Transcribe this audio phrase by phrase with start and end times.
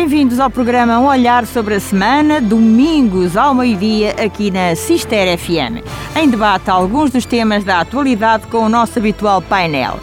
[0.00, 5.84] Bem-vindos ao programa Um Olhar sobre a Semana, domingos ao meio-dia, aqui na Cister FM.
[6.16, 10.00] Em debate alguns dos temas da atualidade com o nosso habitual painel.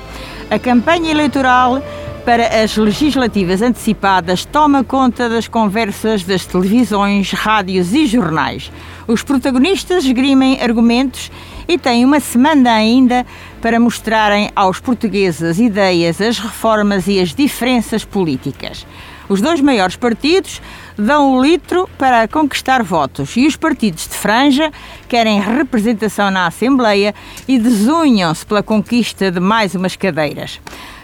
[0.52, 1.82] A campanha eleitoral
[2.24, 8.72] para as legislativas antecipadas toma conta das conversas das televisões, rádios e jornais.
[9.08, 11.32] Os protagonistas esgrimem argumentos
[11.68, 13.26] e têm uma semana ainda
[13.64, 18.86] para mostrarem aos portugueses as ideias, as reformas e as diferenças políticas.
[19.30, 20.62] Os dois maiores partidos
[20.98, 24.72] dão o litro para conquistar votos e os partidos de franja
[25.10, 27.14] querem representação na Assembleia
[27.48, 30.62] e desunham-se pela conquista de mais umas cadeiras.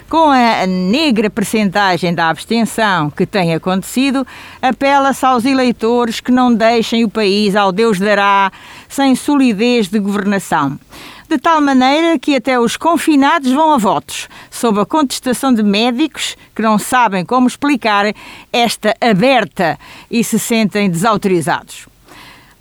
[0.09, 4.25] Com a negra percentagem da abstenção que tem acontecido,
[4.61, 8.51] apela-se aos eleitores que não deixem o país ao Deus dará
[8.87, 10.79] sem solidez de governação
[11.33, 16.37] de tal maneira que até os confinados vão a votos, sob a contestação de médicos
[16.55, 18.13] que não sabem como explicar
[18.51, 19.79] esta aberta
[20.11, 21.87] e se sentem desautorizados.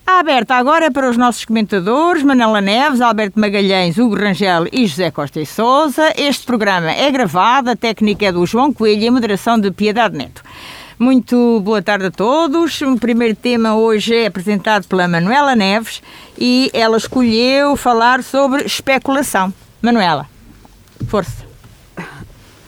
[0.06, 5.11] A aberta agora para os nossos comentadores Manela Neves, Alberto Magalhães, Hugo Rangel e José
[5.11, 6.11] Costa e Souza.
[6.17, 10.17] Este programa é gravado, a técnica é do João Coelho e a moderação de Piedade
[10.17, 10.43] Neto.
[11.03, 12.81] Muito boa tarde a todos.
[12.81, 16.00] O primeiro tema hoje é apresentado pela Manuela Neves
[16.39, 19.53] e ela escolheu falar sobre especulação.
[19.83, 20.28] Manuela,
[21.09, 21.44] força.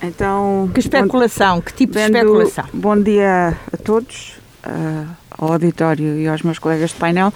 [0.03, 0.69] Então.
[0.75, 1.59] Que especulação?
[1.59, 2.65] Bom, que tipo de especulação?
[2.75, 4.33] Bom dia a todos,
[4.67, 7.33] uh, ao auditório e aos meus colegas de painel.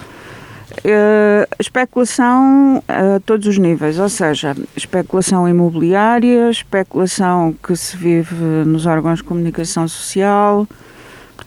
[0.79, 8.85] Uh, especulação a todos os níveis, ou seja, especulação imobiliária, especulação que se vive nos
[8.85, 10.67] órgãos de comunicação social,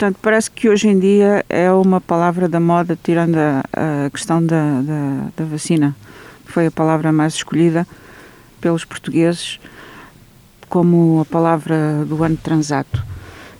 [0.02, 4.44] Portanto, parece que hoje em dia é uma palavra da moda, tirando a, a questão
[4.44, 5.94] da, da, da, vacina.
[6.44, 7.86] Foi a palavra mais escolhida
[8.60, 9.60] pelos portugueses
[10.68, 13.00] como a palavra do ano transato.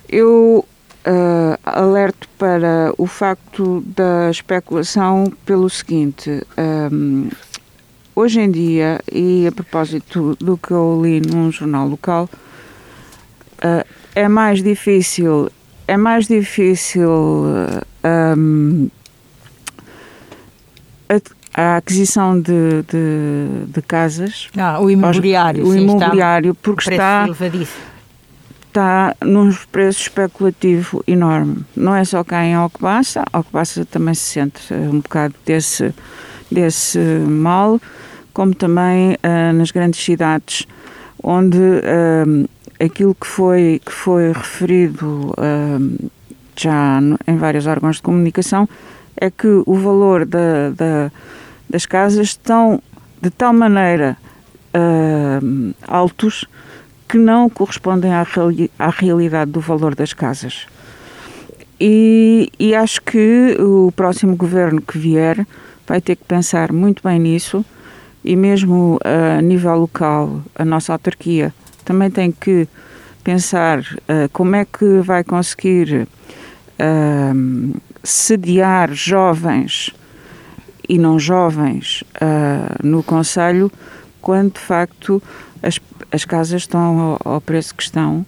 [0.09, 0.65] Eu
[1.07, 6.45] uh, alerto para o facto da especulação pelo seguinte.
[6.91, 7.29] Um,
[8.13, 12.29] hoje em dia, e a propósito do que eu li num jornal local,
[13.59, 15.49] uh, é mais difícil
[15.87, 17.09] é mais difícil
[18.03, 18.89] um,
[21.09, 24.49] a, a, aquisição de, de, de, casas.
[24.57, 25.67] Ah, o imobiliário.
[25.67, 27.27] O imobiliário, está porque está,
[28.67, 31.65] está num preço especulativo enorme.
[31.75, 35.93] Não é só cá em Alcobaça, Alcobaça também se sente um bocado desse,
[36.51, 37.79] desse mal,
[38.33, 40.65] como também uh, nas grandes cidades,
[41.23, 42.49] onde uh,
[42.83, 46.09] aquilo que foi, que foi referido uh,
[46.55, 48.67] já em vários órgãos de comunicação
[49.15, 51.11] é que o valor da, da,
[51.69, 52.81] das casas estão
[53.21, 54.17] de tal maneira
[55.87, 56.45] altos
[57.07, 60.65] que não correspondem à, reali à realidade do valor das casas.
[61.79, 65.45] E, e acho que o próximo governo que vier
[65.85, 67.63] vai ter que pensar muito bem nisso
[68.23, 71.53] e mesmo a nível local, a nossa autarquia
[71.83, 72.67] também tem que
[73.23, 76.07] pensar uh, como é que vai conseguir
[76.79, 79.91] uh, sediar jovens
[80.87, 83.71] e não jovens uh, no Conselho
[84.21, 85.21] quando de facto
[85.61, 85.79] as,
[86.11, 88.25] as casas estão ao, ao preço que estão.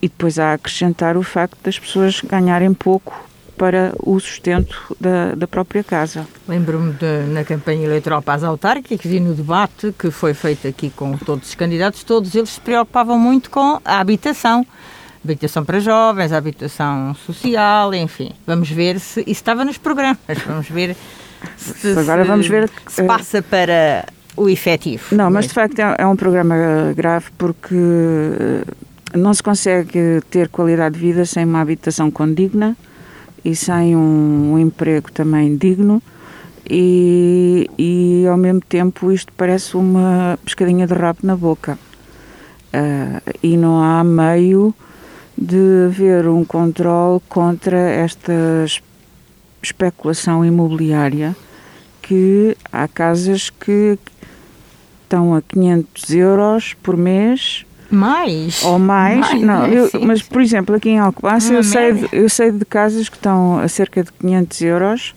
[0.00, 3.28] E depois há a acrescentar o facto das pessoas ganharem pouco
[3.62, 6.26] para o sustento da, da própria casa.
[6.48, 6.96] Lembro-me
[7.32, 11.50] na campanha eleitoral para as autárquicas e no debate que foi feito aqui com todos
[11.50, 14.66] os candidatos, todos eles se preocupavam muito com a habitação.
[15.22, 18.32] Habitação para jovens, habitação social, enfim.
[18.44, 19.20] Vamos ver se.
[19.20, 20.96] Isso estava nos programas, vamos ver
[21.56, 21.96] se.
[21.96, 22.68] Agora se, vamos ver.
[22.88, 24.06] Se passa para
[24.36, 25.14] o efetivo.
[25.14, 26.56] Não, mas de facto é, é um programa
[26.96, 32.76] grave porque eh, não se consegue ter qualidade de vida sem uma habitação condigna
[33.44, 36.02] e sem um, um emprego também digno.
[36.68, 41.78] E, e ao mesmo tempo isto parece uma pescadinha de rabo na boca.
[42.72, 44.74] Uh, e não há meio
[45.36, 48.32] de haver um controle contra esta
[49.62, 51.36] especulação imobiliária
[52.00, 53.98] que há casas que
[55.02, 58.62] estão a 500 euros por mês mais?
[58.64, 59.20] Ou mais?
[59.20, 62.64] mais não, eu, mas por exemplo, aqui em Alcobaça eu sei, de, eu sei de
[62.64, 65.14] casas que estão a cerca de 500 euros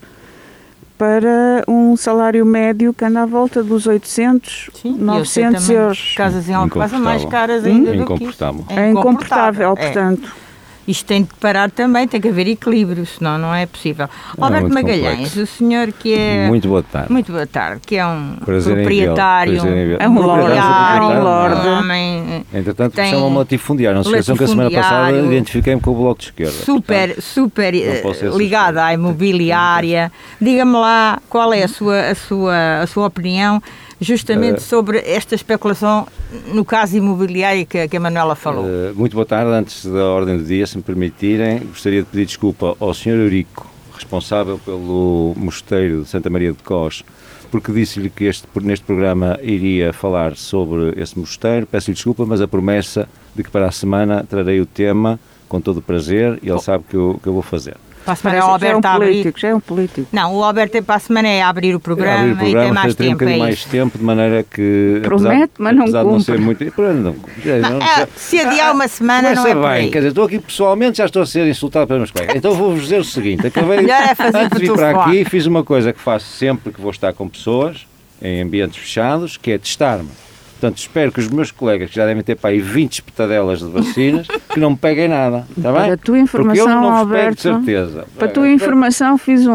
[0.98, 6.14] para um salário médio que anda à volta dos 800, Sim, 900 euros.
[6.16, 7.96] Casas em Alcobaça mais caras ainda hum?
[7.96, 8.64] do incomportável.
[8.66, 9.76] que É incomportável, é.
[9.76, 10.45] portanto.
[10.86, 14.06] Isto tem de parar também, tem que haver equilíbrio, senão não é possível.
[14.06, 14.08] É
[14.42, 15.42] Alberto Magalhães, complexo.
[15.42, 16.46] o senhor que é.
[16.48, 17.12] Muito boa tarde.
[17.12, 19.60] Muito boa tarde, que é um Prazer proprietário.
[19.98, 20.58] É um lorde.
[20.58, 21.66] Um lorde.
[21.66, 23.96] Homem, Entretanto, tem chama-me latifundiário.
[23.96, 26.52] Não se esqueçam que a semana passada identifiquei-me com o Bloco de Esquerda.
[26.52, 30.12] Super, Portanto, super uh, ligado à imobiliária.
[30.40, 33.60] Diga-me lá qual é a sua, a sua, a sua opinião
[34.00, 36.06] justamente uh, sobre esta especulação
[36.52, 38.64] no caso imobiliário que, que a Manuela falou.
[38.64, 39.50] Uh, muito boa tarde.
[39.50, 43.10] Antes da ordem do dia, se me permitirem, gostaria de pedir desculpa ao Sr.
[43.10, 47.02] Eurico, responsável pelo mosteiro de Santa Maria de Cós,
[47.50, 51.66] porque disse-lhe que este, neste programa iria falar sobre esse mosteiro.
[51.66, 55.78] Peço-lhe desculpa, mas a promessa de que para a semana trarei o tema com todo
[55.78, 57.76] o prazer e ele sabe que eu, que eu vou fazer.
[58.06, 59.40] Para a semana é o Alberto já é um político, abrir...
[59.40, 60.08] já é um político.
[60.12, 62.64] Não, o Alberto para a semana é abrir o programa, é abrir o programa e
[62.64, 63.24] tem mais tempo.
[63.24, 65.00] um é mais tempo, de maneira que.
[65.02, 66.10] Promete, apesar, mas não apesar cumpre.
[66.10, 66.64] de não ser muito.
[66.78, 69.66] Não, não, não, é, se adiar uma semana, não é bem.
[69.66, 69.90] Aí.
[69.90, 72.36] Quer dizer, estou aqui pessoalmente, já estou a ser insultado pelos meus colegas.
[72.36, 75.64] Então vou-vos dizer o seguinte: acabei é fazer antes de vir para aqui, fiz uma
[75.64, 77.88] coisa que faço sempre que vou estar com pessoas,
[78.22, 80.10] em ambientes fechados, que é testar-me
[80.58, 83.68] Portanto, espero que os meus colegas, que já devem ter para aí 20 espetadelas de
[83.68, 85.46] vacinas, que não me peguem nada.
[85.56, 85.82] Está bem?
[85.82, 88.06] Para a tua informação, Porque eu não Alberto, de certeza.
[88.16, 89.52] Para a tua informação, fiz um,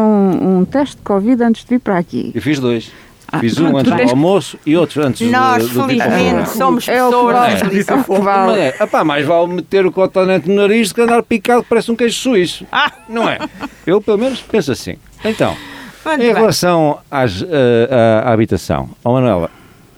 [0.60, 2.30] um teste de Covid antes de vir para aqui.
[2.32, 2.92] Eu fiz dois.
[3.32, 6.92] Ah, Fiz um antes do almoço e outro antes Nós, do, do felizmente, somos é
[6.92, 7.34] pessoas.
[7.34, 8.60] É, vale.
[8.60, 11.90] é, epá, mais vale meter o cotonete no nariz do que andar picado que parece
[11.90, 12.66] um queijo suíço.
[12.70, 12.92] Ah.
[13.08, 13.38] Não é?
[13.86, 14.96] Eu, pelo menos, penso assim.
[15.24, 15.56] Então,
[16.04, 16.34] Muito em bem.
[16.34, 17.46] relação às, uh,
[17.90, 19.50] à, à habitação, oh, Manuela,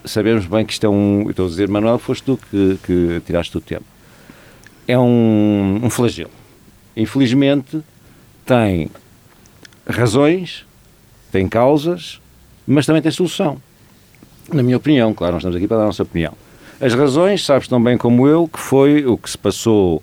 [0.04, 1.28] sabemos bem que isto é um.
[1.30, 3.82] Estou a dizer, Manuel, foste tu que, que tiraste o tema.
[4.86, 6.30] É um, um flagelo.
[6.96, 7.80] Infelizmente,
[8.44, 8.90] tem
[9.88, 10.64] razões,
[11.32, 12.20] tem causas,
[12.66, 13.60] mas também tem solução.
[14.52, 16.34] Na minha opinião, claro, nós estamos aqui para dar a nossa opinião.
[16.80, 20.02] As razões, sabes tão bem como eu, que foi o que se passou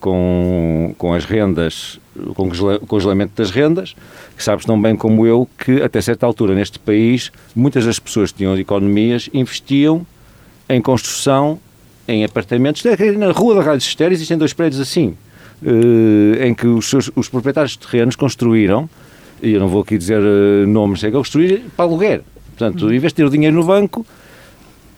[0.00, 2.00] com, com as rendas,
[2.34, 3.94] com o congelamento das rendas,
[4.36, 8.32] que sabes tão bem como eu que até certa altura neste país muitas das pessoas
[8.32, 10.06] que tinham economias investiam
[10.68, 11.58] em construção
[12.08, 12.82] em apartamentos.
[13.18, 15.16] Na rua da Rádio Sister existem dois prédios assim,
[15.64, 18.88] eh, em que os, seus, os proprietários de terrenos construíram,
[19.42, 22.22] e eu não vou aqui dizer eh, nomes, é que construir para aluguer.
[22.56, 24.06] Portanto, de ter o dinheiro no banco,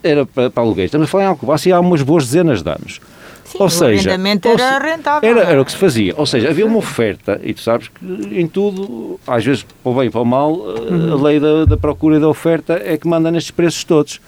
[0.03, 0.85] era para, para aluguer.
[0.85, 3.01] Estamos a falar em Alcobaça há umas boas dezenas de anos.
[3.49, 5.31] Sim, ou seja, era rentável.
[5.31, 6.13] Era, era o que se fazia.
[6.17, 8.05] Ou seja, havia uma oferta, e tu sabes que
[8.39, 11.13] em tudo, às vezes, para o bem e para o mal, uhum.
[11.15, 14.21] a lei da, da, procura e da oferta é que manda nestes preços todos.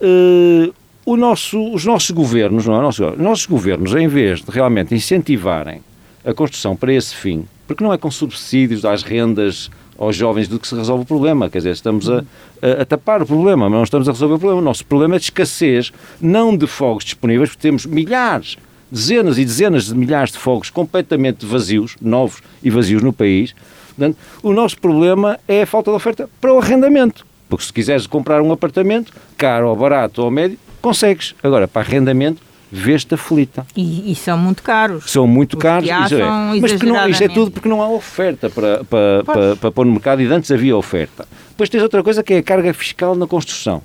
[0.00, 0.72] Uh,
[1.04, 2.86] o nosso, os nossos governos, não é?
[2.86, 5.82] Os nossos governos, em vez de realmente incentivarem
[6.24, 9.68] a construção para esse fim, porque não é com subsídios às rendas
[9.98, 11.48] aos jovens do que se resolve o problema.
[11.48, 12.24] Quer dizer, estamos a,
[12.62, 14.60] a, a, tapar o problema, mas não estamos a resolver o problema.
[14.60, 18.56] O nosso problema é de escassez, não de fogos disponíveis, porque temos milhares,
[18.90, 23.54] dezenas e dezenas de milhares de fogos completamente vazios, novos e vazios no país.
[23.96, 27.24] Portanto, o nosso problema é a falta de oferta para o arrendamento.
[27.48, 31.34] Porque se quiseres comprar um apartamento, caro ou barato ou médio, consegues.
[31.42, 33.66] Agora, para arrendamento, veste aflita.
[33.76, 35.10] E, e, são muito caros.
[35.10, 36.18] São muito caros, é.
[36.60, 39.92] Mas não, isto é tudo porque não há oferta para, para, para, para pôr no
[39.92, 41.26] mercado e antes havia oferta.
[41.50, 43.82] Depois tens outra coisa que é a carga fiscal na construção.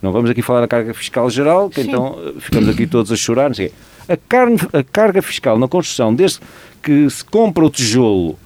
[0.00, 1.88] Não vamos aqui falar da carga fiscal geral, que Sim.
[1.88, 3.50] então eh, ficamos aqui todos a chorar.
[3.50, 6.38] A, carne, a carga fiscal na construção, desde
[6.82, 8.38] que se compra o tijolo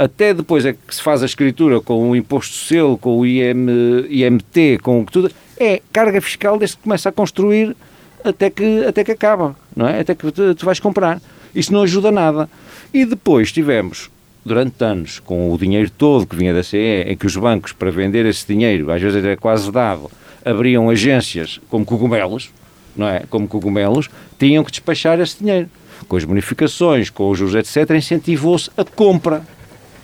[0.00, 3.66] até depois é que se faz a escritura com o imposto selo, com o IM,
[4.08, 7.76] IMT, com tudo, é carga fiscal desde que começa a construir
[8.24, 10.00] até que, até que acaba, não é?
[10.00, 11.20] Até que tu, tu vais comprar.
[11.54, 12.48] Isso não ajuda nada.
[12.92, 14.10] E depois tivemos,
[14.44, 17.90] durante anos, com o dinheiro todo que vinha da CE, em que os bancos, para
[17.90, 20.10] vender esse dinheiro, às vezes era quase dado,
[20.44, 22.50] abriam agências como cogumelos,
[22.96, 23.24] não é?
[23.28, 24.08] Como cogumelos,
[24.38, 25.68] tinham que despachar esse dinheiro.
[26.08, 29.42] Com as bonificações, com os juros, etc., incentivou-se a compra.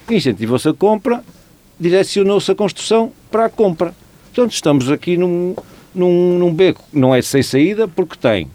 [0.09, 1.25] Incentivou-se a compra,
[1.81, 3.95] direcionou-se a construção para a compra.
[4.27, 5.57] Portanto, estamos aqui num,
[5.97, 6.85] num, num beco.
[6.93, 8.49] Não é sem saída porque tem.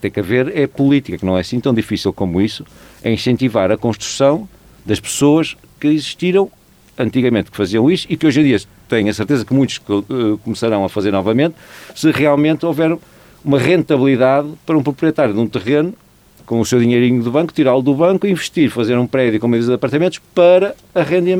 [0.00, 2.64] Tem que haver é política, que não é assim tão difícil como isso,
[3.02, 4.48] é incentivar a construção
[4.86, 6.50] das pessoas que existiram
[6.96, 10.38] antigamente, que faziam isso e que hoje em dia tenho a certeza que muitos uh,
[10.44, 11.56] começarão a fazer novamente,
[11.94, 12.96] se realmente houver
[13.44, 15.94] uma rentabilidade para um proprietário de um terreno
[16.46, 19.68] com o seu dinheirinho do banco, tirá-lo do banco investir, fazer um prédio com medidas
[19.68, 20.74] de apartamentos para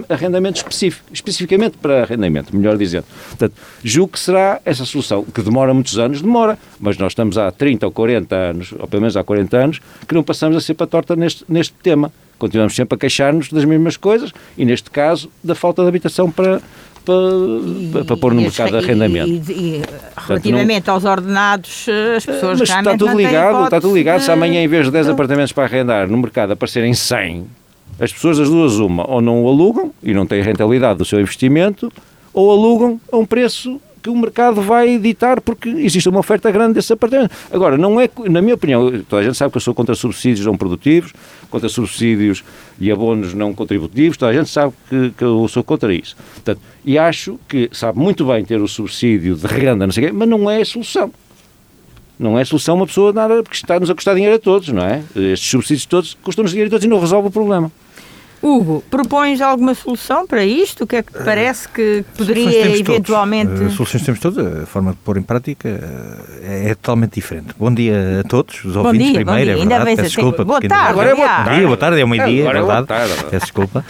[0.09, 3.05] arrendamento específico, especificamente para arrendamento, melhor dizendo.
[3.29, 7.51] Portanto, julgo que será essa solução, que demora muitos anos, demora, mas nós estamos há
[7.51, 10.75] 30 ou 40 anos, ou pelo menos há 40 anos, que não passamos a ser
[10.75, 12.13] para torta neste, neste tema.
[12.39, 16.61] Continuamos sempre a queixar-nos das mesmas coisas e, neste caso, da falta de habitação para,
[17.05, 19.51] para, e, para pôr no mercado de arrendamento.
[19.51, 19.83] E, e,
[20.17, 24.21] relativamente não, aos ordenados, as pessoas mas está tudo ligado, está tudo ligado.
[24.21, 27.47] Se amanhã, em vez de 10 apartamentos para arrendar no mercado aparecerem 100,
[28.01, 31.21] as pessoas das duas uma, ou não o alugam e não têm rentabilidade do seu
[31.21, 31.93] investimento,
[32.33, 36.75] ou alugam a um preço que o mercado vai ditar porque existe uma oferta grande
[36.75, 37.35] desses apartamentos.
[37.51, 40.45] Agora, não é, na minha opinião, toda a gente sabe que eu sou contra subsídios
[40.45, 41.15] não produtivos,
[41.49, 42.45] contra subsídios
[42.79, 46.15] e abonos não contributivos, toda a gente sabe que, que eu sou contra isso.
[46.35, 50.07] Portanto, e acho que sabe muito bem ter o subsídio de renda, não sei o
[50.09, 51.11] quê, mas não é a solução.
[52.19, 55.03] Não é solução uma pessoa nada, porque está-nos a custar dinheiro a todos, não é?
[55.17, 57.73] Estes subsídios todos custam-nos dinheiro a todos e não resolve o problema.
[58.45, 60.85] Hugo, propões alguma solução para isto?
[60.85, 63.53] O que é que te parece que poderia eventualmente.
[63.53, 63.73] Todos.
[63.73, 65.69] Uh, soluções temos todas, a forma de pôr em prática
[66.43, 67.55] é, é totalmente diferente.
[67.59, 69.75] Bom dia a todos, os ouvintes bom dia, primeiro, bom dia.
[69.75, 69.97] é verdade.
[69.97, 70.45] Peço desculpa.
[70.45, 71.49] Boa tarde, agora é boa tarde.
[71.49, 72.87] Bom dia, boa tarde, é uma dia, é verdade.
[73.31, 73.85] Peço desculpa.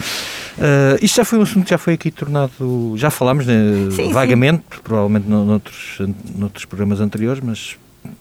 [0.57, 2.93] Uh, isto já foi um assunto que já foi aqui tornado.
[2.95, 4.79] Já falámos né, sim, vagamente, sim.
[4.81, 5.99] provavelmente noutros,
[6.33, 7.75] noutros programas anteriores, mas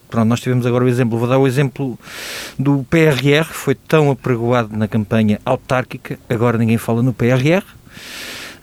[0.08, 1.98] Pronto, nós tivemos agora o exemplo, vou dar o exemplo
[2.58, 7.64] do PRR, foi tão apregoado na campanha autárquica, agora ninguém fala no PRR.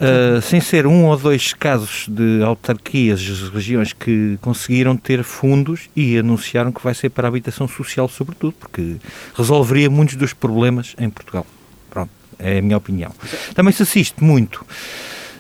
[0.02, 3.22] Uh, ah, sem ser um ou dois casos de autarquias,
[3.54, 8.54] regiões que conseguiram ter fundos e anunciaram que vai ser para a habitação social, sobretudo,
[8.60, 8.96] porque
[9.38, 11.46] resolveria muitos dos problemas em Portugal.
[11.88, 12.10] Pronto,
[12.40, 13.12] é a minha opinião.
[13.54, 14.66] Também se assiste muito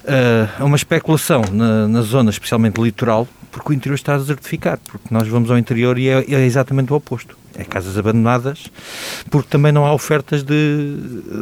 [0.03, 4.79] uh, a uma especulação na, na zona, especialmente litoral, porque o interior está a desertificar,
[4.85, 8.65] porque nós vamos ao interior e é, é exatamente o oposto é casas abandonadas,
[9.29, 10.95] porque também não há ofertas de,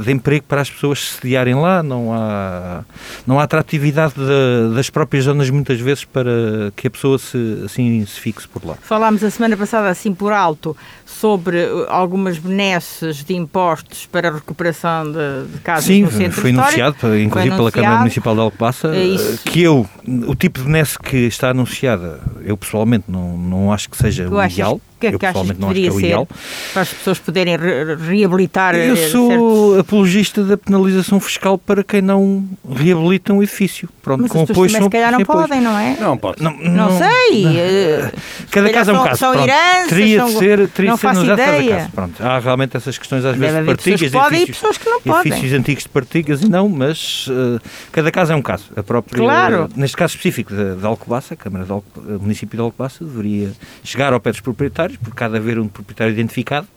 [0.03, 2.83] de emprego para as pessoas se sediarem lá, não há,
[3.25, 8.05] não há atratividade de, das próprias zonas muitas vezes para que a pessoa se, assim
[8.05, 8.75] se fixe por lá.
[8.81, 10.75] Falámos a semana passada assim por alto
[11.05, 16.41] sobre uh, algumas benesses de impostos para a recuperação de, de casas Sim, no centro
[16.41, 17.57] foi anunciado, inclusive foi anunciado.
[17.57, 19.87] pela Câmara Municipal de Alcobaça, é que eu,
[20.27, 24.35] o tipo de benesse que está anunciada, eu pessoalmente não, não acho que seja tu
[24.35, 26.27] o ideal que é que achas que deveria que é ser
[26.73, 29.79] para as pessoas poderem re reabilitar Eu eh, sou certos...
[29.79, 33.89] apologista da penalização fiscal para quem não reabilita um edifício.
[34.01, 35.97] Pronto, Mas com as pessoas se calhar não podem, não é?
[35.99, 36.41] Não pode.
[36.43, 37.43] Não, não, não sei.
[37.43, 37.53] Não.
[37.55, 38.11] Eh,
[38.51, 39.19] cada caso é um caso.
[39.19, 39.49] São Pronto.
[39.49, 41.69] Heranças, teria de ser, teria não de ser faço ideia.
[41.69, 41.91] Cada caso.
[41.91, 42.23] Pronto.
[42.23, 45.31] Há realmente essas questões às vezes de partilhas, edifícios, podem e pessoas que não podem.
[45.31, 47.59] edifícios antigos de partilhas e não, mas uh,
[47.91, 48.65] cada caso é um caso.
[48.75, 49.65] A própria, claro.
[49.65, 51.83] Uh, neste caso específico de, Alcobaça, a Câmara do
[52.19, 53.51] município de Alcobaça deveria
[53.83, 56.67] chegar ao pé dos proprietários, por cada haver um proprietário identificado.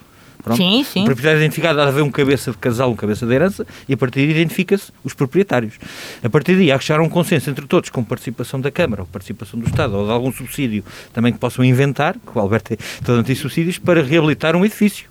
[0.43, 0.57] Pronto.
[0.57, 1.03] Sim, sim.
[1.03, 3.95] O proprietário identificado há de haver um cabeça de casal, um cabeça de herança, e
[3.95, 5.75] a partir daí identifica-se os proprietários.
[6.23, 9.03] A partir daí há que chegar a um consenso entre todos, com participação da Câmara,
[9.03, 12.75] ou participação do Estado, ou de algum subsídio também que possam inventar, que o Alberto
[12.75, 15.07] é todo anti-subsídios, para reabilitar um edifício.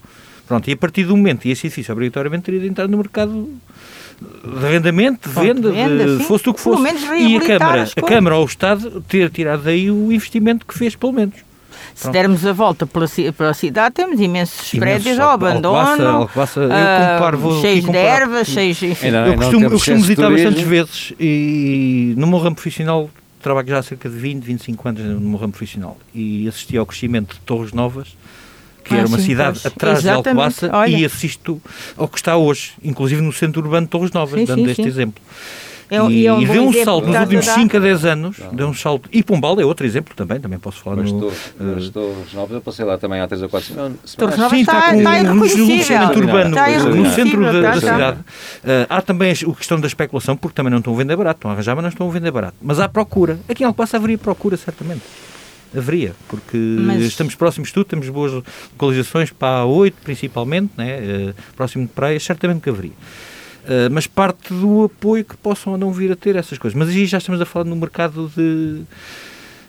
[0.45, 3.49] Pronto, e a partir do momento, e esse edifício obrigatoriamente teria de entrar no mercado
[4.19, 6.83] de arrendamento, de venda, venda de, fosse o que fosse.
[7.17, 10.93] E a Câmara, a Câmara ou o Estado ter tirado daí o investimento que fez,
[10.93, 11.35] pelo menos.
[11.95, 13.07] Se dermos a volta pela,
[13.37, 18.47] pela cidade, temos imensos, prédios ao abandono, Alcobaça, Alcobaça, eu comparo, vou cheios de ervas,
[18.47, 18.81] cheios...
[18.81, 19.07] Enfim.
[19.07, 23.09] eu costumo, eu costumo visitar bastantes vezes e no meu ramo profissional
[23.41, 26.85] trabalho já há cerca de 20, 25 anos no meu ramo profissional e assisti ao
[26.85, 28.15] crescimento de Torres Novas,
[28.83, 29.73] que ah, era uma sim, cidade pois.
[29.73, 30.23] atrás Exatamente.
[30.23, 30.97] de Alcobaça, Olha.
[30.97, 31.61] e assisto
[31.97, 34.87] ao que está hoje, inclusive no centro urbano de Torres Novas, sim, dando sim, este
[34.87, 35.21] exemplo.
[35.91, 38.55] É, e, é um e deu um salto nos últimos 5 a 10 anos, não.
[38.55, 39.09] deu um salto.
[39.11, 41.29] E Pombal é outro exemplo também, também posso falar mas no...
[41.59, 44.15] Mas estou, uh, Novas, eu passei lá também há 3 ou 4 semanas.
[44.15, 46.55] Torres Novas está, está, está no centro urbano,
[46.95, 48.19] no centro da, da cidade.
[48.19, 51.51] Uh, há também a questão da especulação, porque também não estão a vender barato, estão
[51.51, 52.55] a arranjar, mas não estão a vender barato.
[52.61, 53.37] Mas há procura.
[53.49, 55.01] Aqui em Alcobaça haveria procura, certamente.
[55.75, 57.01] Haveria, porque Mas...
[57.03, 58.31] estamos próximos de tudo, temos boas
[58.73, 60.99] localizações para a 8 principalmente, né?
[60.99, 62.93] Uh, próximo de praias, certamente que haveria.
[63.63, 66.77] Uh, mas parte do apoio que possam ou não vir a ter essas coisas.
[66.77, 68.81] Mas aí já estamos a falar no mercado de,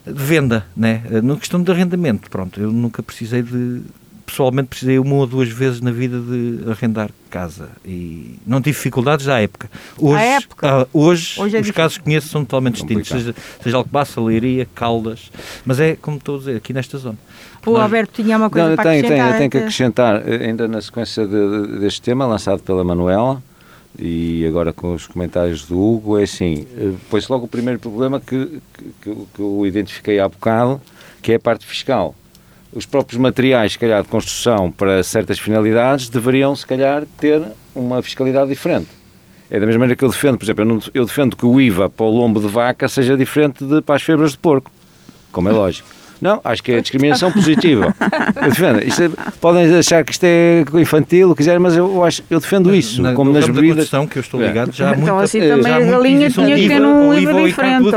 [0.06, 1.02] de venda, né?
[1.10, 2.30] Uh, na questão de arrendamento.
[2.30, 3.82] Pronto, eu nunca precisei de.
[4.24, 9.28] Pessoalmente precisei uma ou duas vezes na vida de arrendar casa e não tive dificuldades
[9.28, 9.70] à época.
[9.98, 10.82] Hoje, época?
[10.82, 14.66] Uh, hoje, hoje é os casos que conheço são totalmente distintos, seja, seja Alcobaça, Leiria,
[14.74, 15.30] Caldas,
[15.66, 17.18] mas é, como estou a dizer, aqui nesta zona.
[17.66, 19.26] O Alberto tinha uma coisa não, para tenho, acrescentar.
[19.26, 23.42] Tenho, tenho que acrescentar, ainda na sequência de, deste tema, lançado pela Manuela,
[23.98, 28.20] e agora com os comentários do Hugo, é assim, eh, pois logo o primeiro problema
[28.20, 28.60] que,
[29.02, 30.80] que, que eu identifiquei há bocado,
[31.20, 32.14] que é a parte fiscal.
[32.72, 37.42] Os próprios materiais, se calhar, de construção para certas finalidades deveriam, se calhar, ter
[37.74, 38.88] uma fiscalidade diferente.
[39.50, 41.60] É da mesma maneira que eu defendo, por exemplo, eu, não, eu defendo que o
[41.60, 44.70] IVA para o lombo de vaca seja diferente de para as febras de porco,
[45.30, 46.01] como é lógico.
[46.22, 47.92] Não, acho que é discriminação positiva.
[48.40, 48.80] Eu defendo.
[48.84, 49.10] Isto é,
[49.40, 53.02] podem achar que isto é infantil, o que quiserem, mas eu, acho, eu defendo isso.
[53.02, 53.90] Na, como nas bebidas.
[53.90, 54.46] que eu estou é.
[54.46, 57.90] ligado, já há Então, assim também a galinha tinha que ter um IVA diferente.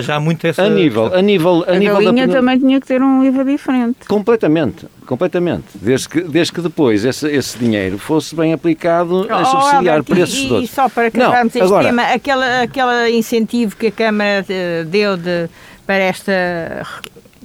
[0.00, 0.62] Já, há muito essa.
[0.62, 2.32] A nível, a nível, a, a nível galinha da...
[2.32, 3.98] também tinha que ter um IVA diferente.
[4.08, 4.86] Completamente.
[5.04, 5.64] Completamente.
[5.74, 10.38] Desde que, desde que depois esse, esse dinheiro fosse bem aplicado a oh, subsidiar preços
[10.38, 10.64] e, todos.
[10.64, 15.16] E só para acabarmos este agora, tema, aquele, aquele incentivo que a Câmara eh, deu
[15.16, 15.48] de,
[15.88, 16.86] para esta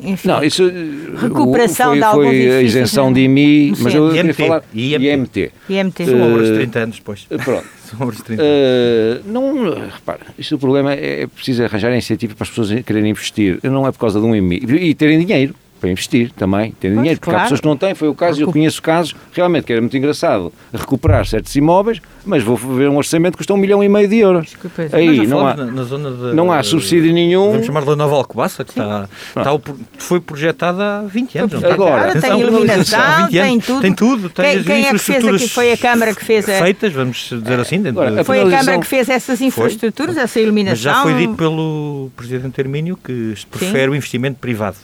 [0.01, 0.69] enfim, não, isso
[1.17, 5.51] recuperação foi, de alguns foi a isenção de IMI, mas eu queria falar IMT.
[5.69, 6.05] IMT.
[6.05, 7.27] São obras de 30 anos depois.
[7.43, 7.67] Pronto.
[7.89, 9.25] São obras de 30 anos.
[9.25, 13.11] Uh, não, repara, isto o problema é, é preciso arranjar iniciativa para as pessoas quererem
[13.11, 13.59] investir.
[13.63, 14.57] Não é por causa de um IMI.
[14.57, 17.39] E terem dinheiro para investir também, ter dinheiro, porque claro.
[17.39, 19.97] há pessoas que não têm, foi o caso, eu conheço casos, realmente, que era muito
[19.97, 24.07] engraçado recuperar certos imóveis, mas vou ver um orçamento que custa um milhão e meio
[24.07, 24.45] de euros.
[24.45, 27.51] Desculpa, Aí não há, na, na zona de, não há subsídio nenhum.
[27.51, 29.59] Vamos chamar de Nova Alcobaça, que está, está,
[29.97, 31.61] foi projetada há 20 anos.
[31.61, 33.81] Não Agora, tem iluminação, tem tudo.
[33.81, 34.29] Tem tudo.
[34.29, 35.49] Tem quem, quem é que fez aqui?
[35.49, 36.59] Foi a Câmara que fez a...
[36.59, 37.85] Feitas, vamos dizer assim.
[37.85, 40.23] Agora, foi a Câmara que fez essas infraestruturas, foi.
[40.23, 40.71] essa iluminação.
[40.71, 44.77] Mas já foi dito pelo Presidente Hermínio que prefere o investimento privado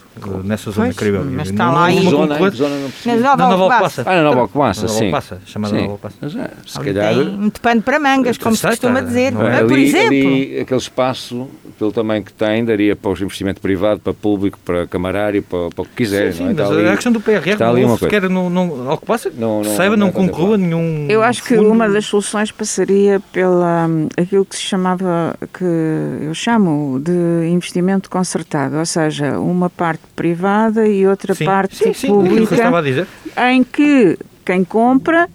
[0.44, 1.17] nessa zona Caribe.
[1.19, 4.03] Mas está lá em zona, zona não Na Nova Alcobaça.
[4.05, 5.12] Ah, na Nova Alcobaça, sim.
[5.46, 6.51] Chamada Nova Alcobaça.
[6.65, 7.15] Se calhar...
[7.15, 9.34] Muito pano para mangas, como se costuma dizer.
[9.34, 9.63] É?
[9.63, 10.62] Por exemplo...
[10.62, 11.48] aquele espaço
[11.79, 15.81] pelo tamanho que tem, daria para o investimento privado, para público, para camarário, para, para
[15.81, 16.34] o que quiser.
[16.34, 16.84] Sim, sim, não é?
[16.84, 19.63] mas a questão do PRR está ali não sequer não, não, ao que passa, não,
[19.63, 21.08] não, saiba, não, não conclua nenhum.
[21.10, 27.00] Eu acho que uma das soluções passaria pela aquilo que se chamava, que eu chamo
[27.00, 32.56] de investimento concertado, ou seja, uma parte privada e outra sim, parte sim, sim, pública,
[33.52, 35.30] em que quem compra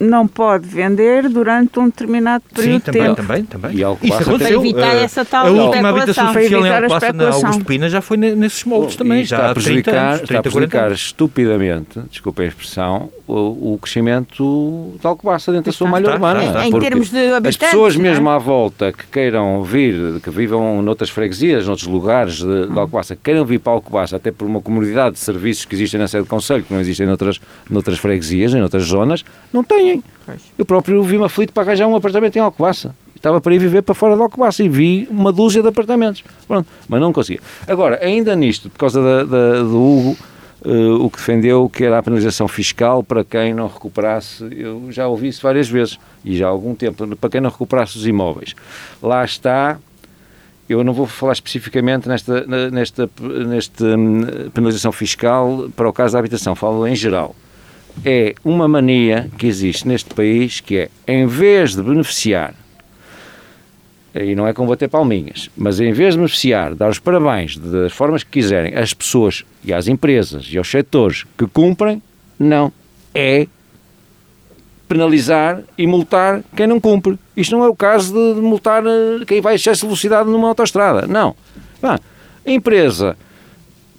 [0.00, 3.16] não pode vender durante um determinado período Sim, também, de tempo.
[3.16, 3.70] também, também.
[3.72, 4.38] E Isso aconteceu.
[4.38, 8.00] Para evitar uh, essa tal A última habitação social em Alcobaça, na Augusto Pina, já
[8.00, 12.46] foi nesses moldes também, já há 30 anos, 30, está a prejudicar estupidamente, desculpa a
[12.46, 16.44] expressão, o, o crescimento de Alcobaça dentro da sua malha urbana.
[16.44, 17.48] Está, em termos de habitantes.
[17.48, 17.98] As pessoas é?
[17.98, 23.14] mesmo à volta que queiram vir, que vivam noutras freguesias, noutros lugares de, de Alcobaça,
[23.14, 26.24] que queiram vir para Alcobaça, até por uma comunidade de serviços que existem na sede
[26.24, 30.40] do Conselho, que não existem noutras, noutras freguesias, em outras zonas, não têm Pois.
[30.56, 32.94] Eu próprio vi-me aflito para arranjar um apartamento em Alcobaça.
[33.14, 36.24] Estava para ir viver para fora de Alcobaça e vi uma dúzia de apartamentos.
[36.46, 37.40] Pronto, mas não conseguia.
[37.66, 40.16] Agora, ainda nisto, por causa da, da, do Hugo,
[40.64, 45.06] uh, o que defendeu que era a penalização fiscal para quem não recuperasse, eu já
[45.06, 48.54] ouvi isso várias vezes e já há algum tempo, para quem não recuperasse os imóveis.
[49.02, 49.78] Lá está
[50.68, 54.20] eu não vou falar especificamente nesta, nesta, nesta hum,
[54.54, 57.34] penalização fiscal para o caso da habitação, falo em geral
[58.04, 62.54] é uma mania que existe neste país que é, em vez de beneficiar,
[64.14, 68.22] e não é combater palminhas, mas em vez de beneficiar, dar os parabéns das formas
[68.24, 72.02] que quiserem às pessoas e às empresas e aos setores que cumprem,
[72.38, 72.72] não.
[73.14, 73.46] É
[74.88, 77.16] penalizar e multar quem não cumpre.
[77.36, 80.48] Isto não é o caso de multar eh, quem vai a excesso de velocidade numa
[80.48, 81.06] autostrada.
[81.06, 81.36] Não.
[81.82, 81.98] a
[82.46, 83.16] empresa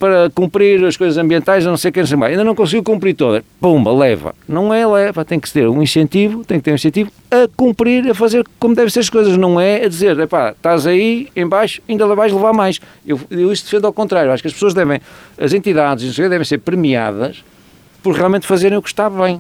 [0.02, 2.32] para cumprir as coisas ambientais, não sei o que, não mais.
[2.32, 3.44] Ainda não conseguiu cumprir todas.
[3.60, 4.34] Pumba, leva.
[4.48, 8.10] Não é leva, tem que ter um incentivo, tem que ter um incentivo a cumprir,
[8.10, 9.38] a fazer como devem ser as coisas.
[9.38, 12.82] Não é a dizer, epá, estás aí em baixo, ainda vais levar mais.
[13.06, 14.32] Eu, eu isso defendo ao contrário.
[14.32, 15.00] Acho que as pessoas devem,
[15.38, 17.44] as entidades, devem ser premiadas
[18.02, 19.40] por realmente fazerem o que está bem.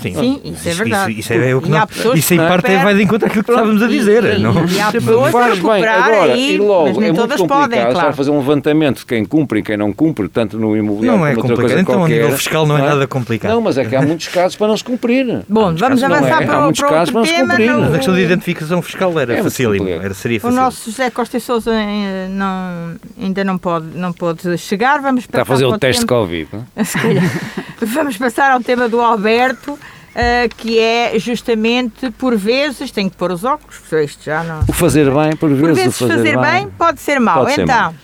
[0.00, 1.12] Sim, Sim isso é verdade.
[1.12, 3.50] Isso, isso é o que não, isso em parte é, vai de encontro àquilo que
[3.50, 4.24] estávamos a dizer.
[4.24, 4.64] E, não?
[4.66, 5.86] e há pessoas faz bem.
[5.86, 8.12] Agora, aí, e logo, é muito complicado podem, claro.
[8.14, 11.34] fazer um levantamento de quem cumpre e quem não cumpre, tanto no imobiliário não é
[11.34, 11.80] como complicado.
[11.80, 12.22] Então, qualquer.
[12.22, 13.52] nível fiscal não é, não é, nada complicado.
[13.52, 15.42] Não, mas é que há muitos casos para não se cumprir.
[15.48, 16.46] Bom, vamos avançar é.
[16.46, 17.70] para, há muitos para casos para não se cumprir.
[17.70, 17.84] Não...
[17.84, 19.88] A questão de identificação fiscal era é facílimo.
[19.88, 20.56] Era, seria fácil.
[20.56, 25.00] O nosso José Costa e Sousa eh, não, ainda não pode, não pode chegar.
[25.00, 26.48] Vamos Está a fazer o teste de Covid.
[27.86, 29.78] Vamos passar ao tema do Alberto.
[30.12, 34.60] Uh, que é justamente, por vezes, tem que pôr os óculos, isto já não...
[34.68, 37.46] O fazer bem, por vezes, por vezes fazer, fazer bem, bem, pode ser mau.
[37.46, 37.94] Pode então,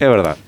[0.00, 0.38] é verdade.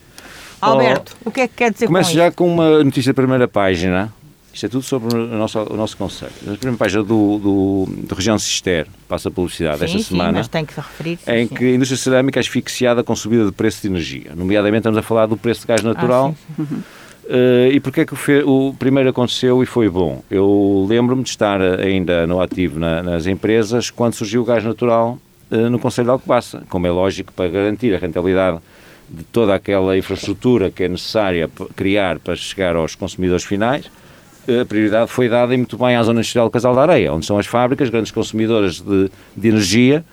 [0.60, 3.14] Alberto, oh, o que é que quer dizer começo com já com uma notícia da
[3.14, 4.12] primeira página.
[4.52, 6.32] Isto é tudo sobre o nosso, o nosso conselho.
[6.42, 10.32] A primeira página do, do, do Região Cister, passa a publicidade sim, esta sim, semana.
[10.32, 11.54] mas tem que referir Em sim.
[11.54, 14.32] que a indústria cerâmica é asfixiada com subida de preço de energia.
[14.34, 16.36] Nomeadamente, estamos a falar do preço de gás natural.
[16.36, 16.82] Ah, sim, sim.
[17.24, 20.22] Uh, e porquê é que o, o, primeiro aconteceu e foi bom?
[20.30, 25.18] Eu lembro-me de estar ainda no ativo na, nas empresas quando surgiu o gás natural
[25.50, 28.58] uh, no Conselho de Alcobaça, como é lógico para garantir a rentabilidade
[29.08, 33.90] de toda aquela infraestrutura que é necessária criar para chegar aos consumidores finais,
[34.48, 37.26] eh, a prioridade foi dada e muito bem à Zona Industrial Casal da Areia, onde
[37.26, 40.04] são as fábricas, grandes consumidoras de, de energia,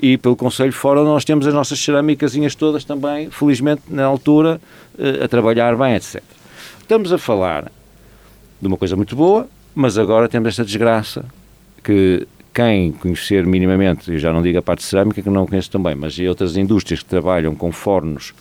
[0.00, 4.60] e pelo Conselho fora nós temos as nossas cerâmicas todas também, felizmente na altura,
[5.22, 6.20] a trabalhar bem, etc.
[6.82, 7.70] Estamos a falar
[8.60, 11.24] de uma coisa muito boa, mas agora temos esta desgraça
[11.82, 15.94] que quem conhecer minimamente, eu já não digo a parte cerâmica que não conheço também,
[15.94, 18.34] mas e outras indústrias que trabalham com fornos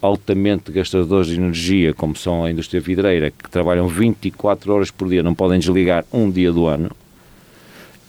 [0.00, 5.22] altamente gastadores de energia, como são a indústria vidreira, que trabalham 24 horas por dia,
[5.22, 6.90] não podem desligar um dia do ano,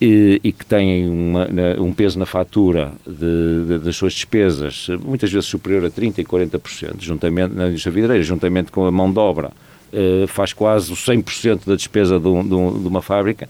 [0.01, 1.47] e, e que têm uma,
[1.79, 6.23] um peso na fatura de, de, das suas despesas muitas vezes superior a 30% e
[6.23, 9.51] 40%, juntamente na indústria vidreira, juntamente com a mão de obra,
[9.91, 13.49] eh, faz quase o 100% da despesa de, um, de, um, uma fábrica,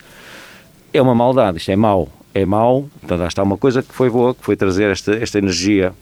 [0.94, 2.10] é uma maldade, isto é mau.
[2.34, 5.94] É mau, portanto, está uma coisa que foi boa, que foi trazer esta, esta energia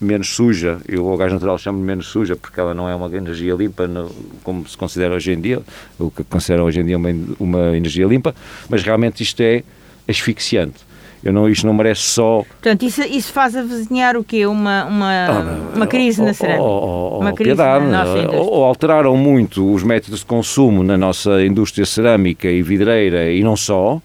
[0.00, 3.54] menos suja, eu o gás natural chamo menos suja porque ela não é uma energia
[3.54, 4.10] limpa no,
[4.42, 5.62] como se considera hoje em dia,
[5.98, 8.34] o que considera hoje em dia uma, uma energia limpa,
[8.68, 9.62] mas realmente isto é
[10.08, 10.90] asfixiante.
[11.22, 12.44] Eu não, isto não merece só.
[12.48, 14.46] Portanto, isso, isso faz avizinhar o quê?
[14.46, 16.62] Uma, uma, ah, uma crise na cerâmica?
[16.62, 18.40] Ou, uma crise piedade, na nossa indústria.
[18.40, 23.54] Ou alteraram muito os métodos de consumo na nossa indústria cerâmica e vidreira e não
[23.54, 24.00] só.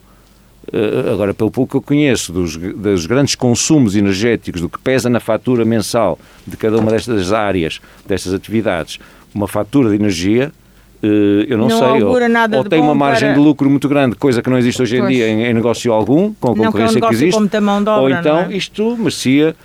[0.74, 5.10] Eh, agora, pelo pouco que eu conheço dos, dos grandes consumos energéticos, do que pesa
[5.10, 9.00] na fatura mensal de cada uma destas áreas, destas atividades,
[9.34, 10.65] uma fatura de energia, eh,
[11.02, 13.38] eu não, não sei, ou, ou tem uma margem para...
[13.38, 16.34] de lucro muito grande, coisa que não existe hoje em dia em, em, negócio algum,
[16.34, 17.42] com a concorrência que, é um que existe,
[17.84, 18.54] dobra, ou então é?
[18.54, 19.56] isto merecia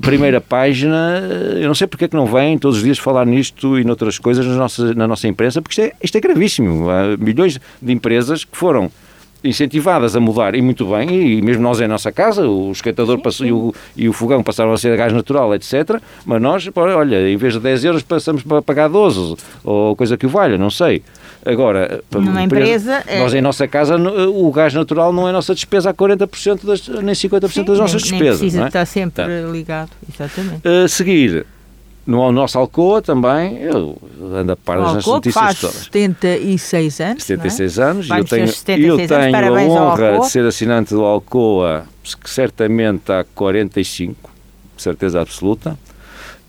[0.00, 3.24] primeira página, eh, eu não sei porque é que não vem todos os dias falar
[3.24, 6.90] nisto e noutras coisas na nossa, na nossa imprensa, porque isto é, isto é gravíssimo.
[6.90, 8.90] Há milhões de empresas que foram
[9.46, 13.46] incentivadas a mudar, e muito bem, e mesmo nós em nossa casa, o esquentador passou,
[13.46, 16.00] E, o, e o fogão passaram a ser a gás natural, etc.
[16.24, 20.26] Mas nós, olha, em vez de 10 euros passamos para pagar 12, ou coisa que
[20.26, 21.02] o valha, não sei.
[21.44, 23.38] Agora, numa empresa, nós é...
[23.38, 27.14] em nossa casa o gás natural não é a nossa despesa a 40% das, nem
[27.14, 28.40] 50% Sim, das nossas nem, despesas.
[28.40, 28.66] Nem precisa é?
[28.66, 29.28] estar sempre tá.
[29.52, 30.66] ligado, exatamente.
[30.66, 31.46] A seguir,
[32.06, 33.98] no nosso Alcoa também, eu
[34.32, 35.76] ando a par das notícias faz todas.
[35.76, 37.24] 76 anos.
[37.24, 37.82] 76 é?
[37.82, 38.46] anos, e eu tenho,
[38.86, 41.84] eu tenho a honra de ser assinante do Alcoa,
[42.22, 44.30] que certamente há 45,
[44.76, 45.76] certeza absoluta.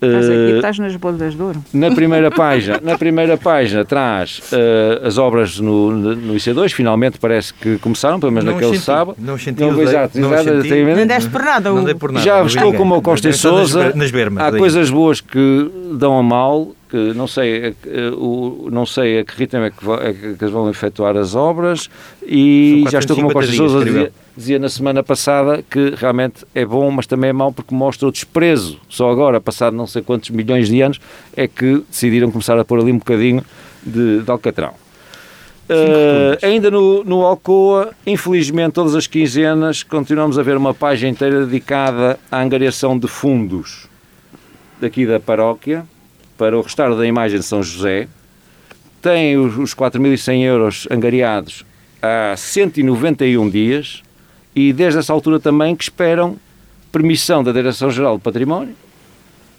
[0.02, 1.64] Estás aqui, eh, estás nas bodas de ouro.
[1.74, 7.54] Na primeira página, na primeira página traz uh, as obras no, no IC2, finalmente parece
[7.54, 9.18] que começaram, pelo menos não naquele senti, sábado.
[9.20, 11.70] Não senti, não, exato, não, exato, senti, não deste por nada.
[11.72, 12.24] Não dei por nada.
[12.24, 13.92] Já estou como o Costa e Souza.
[13.96, 14.60] Nas bermas, há daí.
[14.60, 19.36] coisas boas que dão a mal, que não sei, eh, o, não sei a que
[19.36, 21.90] ritmo é que, é que vão efetuar as obras
[22.26, 26.66] e já estou como o Costa Souza dizia, dizia na semana passada que realmente é
[26.66, 28.80] bom, mas também é mau porque mostra o desprezo.
[28.88, 31.00] Só agora, passado não sei quantos milhões de anos,
[31.36, 33.44] é que decidiram começar a pôr ali um bocadinho
[33.84, 34.74] de, de alcatrão.
[35.70, 41.46] Uh, ainda no, no Alcoa, infelizmente, todas as quinzenas continuamos a ver uma página inteira
[41.46, 43.86] dedicada à angariação de fundos
[44.80, 45.86] daqui da paróquia
[46.38, 48.08] para o restauro da imagem de São José.
[49.02, 51.66] Tem os, os 4.100 euros angariados
[52.02, 54.04] há 191 dias
[54.56, 56.38] e desde essa altura também que esperam
[56.92, 58.76] permissão da Direção-Geral do Património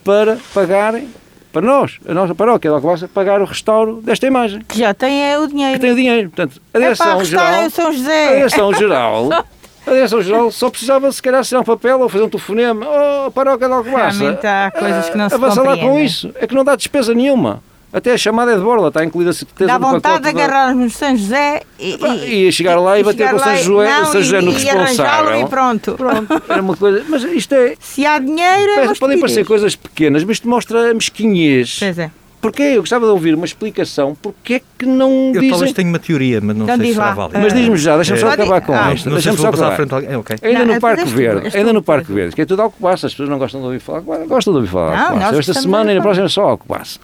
[0.05, 1.09] para pagarem
[1.53, 4.61] para nós, a nossa paróquia de Alcobaça, pagar o restauro desta imagem.
[4.69, 5.75] Que já tem é, o dinheiro.
[5.75, 6.31] Que tem o dinheiro.
[6.31, 7.53] Portanto, a Direção-Geral...
[7.55, 8.29] É São José.
[8.29, 9.29] A Direção-Geral...
[9.89, 12.87] A Direção-Geral só precisava, se calhar, assinar um papel ou fazer um telefonema.
[12.87, 14.19] Oh, paróquia de Alcobaça.
[14.19, 16.31] Realmente há coisas que não se Avança lá com isso.
[16.35, 17.63] É que não dá despesa nenhuma.
[17.91, 20.91] Até a chamada é de borla, está incluída a certeza Dá vontade de agarrar-nos no
[20.91, 24.05] São José e, e, e chegar lá e, e bater com o São José, não,
[24.05, 25.41] São José no responsável.
[25.41, 25.95] E pronto.
[25.95, 26.43] pronto.
[26.47, 27.03] Era uma coisa.
[27.09, 27.75] Mas isto é.
[27.81, 28.73] Se há dinheiro.
[28.73, 31.79] É podem parecer coisas pequenas, mas isto mostra a mesquinhez.
[31.79, 32.11] Pois é.
[32.41, 32.63] Porquê?
[32.63, 34.15] Eu gostava de ouvir uma explicação.
[34.15, 35.49] Porquê é que não eu dizem...
[35.49, 37.39] Eu talvez tenha uma teoria, mas não então sei se será válida.
[37.41, 39.11] Mas diz-me já, deixa-me só acabar com ah, isto.
[39.11, 39.77] Deixa-me só acabar.
[39.77, 40.21] Frente ao...
[40.21, 40.37] okay.
[40.43, 43.29] Ainda não, no Parque Verde, ainda no Parque Verde, que é tudo Alcobaça, as pessoas
[43.29, 46.27] não gostam de ouvir falar, gostam de ouvir falar não, Esta semana e na próxima
[46.27, 47.01] é só Alcobaça.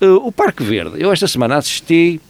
[0.00, 2.20] Uh, o Parque Verde, eu esta semana assisti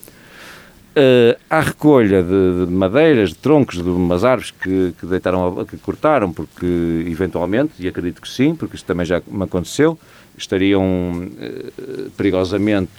[0.97, 5.77] uh, à recolha de, de, madeiras, de troncos de umas árvores que, que, deitaram, que
[5.77, 9.99] cortaram, porque eventualmente, e acredito que sim, porque isso também já me aconteceu,
[10.43, 12.91] estariam uh, perigosamente,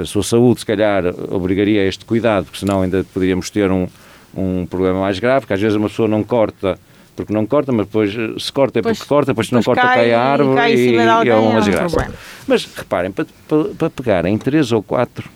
[0.00, 3.86] a sua saúde se calhar obrigaria a este cuidado, porque senão ainda poderíamos ter um,
[4.34, 6.78] um problema mais grave, porque às vezes uma pessoa não corta
[7.18, 9.82] porque não corta, mas depois se corta é porque pois, corta, depois se não corta
[9.82, 12.14] cai, cai a árvore cai e, e é uma desgraça.
[12.46, 15.28] Mas reparem, para, para, para pegarem três ou quatro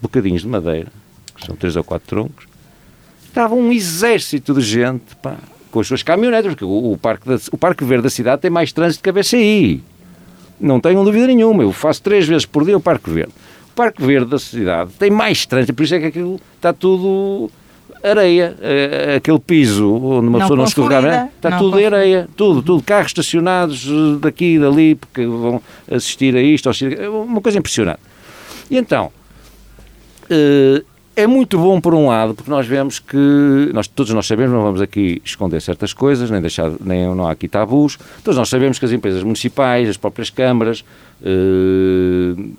[0.00, 0.92] bocadinhos de madeira,
[1.34, 2.46] que são três ou quatro troncos,
[3.26, 5.38] estava um exército de gente, pá,
[5.72, 8.50] com as suas caminhonetas, porque o, o, parque da, o Parque Verde da cidade tem
[8.50, 9.82] mais trânsito que a BCI.
[10.60, 13.32] Não tenho dúvida nenhuma, eu faço três vezes por dia o Parque Verde.
[13.72, 17.50] O Parque Verde da cidade tem mais trânsito, por isso é que aquilo está tudo
[18.02, 22.28] areia, uh, aquele piso onde uma não pessoa não escorregava, está não tudo em areia,
[22.36, 23.88] tudo, tudo, carros estacionados
[24.20, 28.00] daqui e dali, porque vão assistir a isto, assistir, uma coisa impressionante.
[28.70, 29.10] E então,
[30.24, 34.52] uh, é muito bom por um lado, porque nós vemos que, nós, todos nós sabemos,
[34.52, 38.48] não vamos aqui esconder certas coisas, nem deixar, nem não há aqui tabus, todos nós
[38.48, 40.82] sabemos que as empresas municipais, as próprias câmaras,
[41.20, 42.50] uh,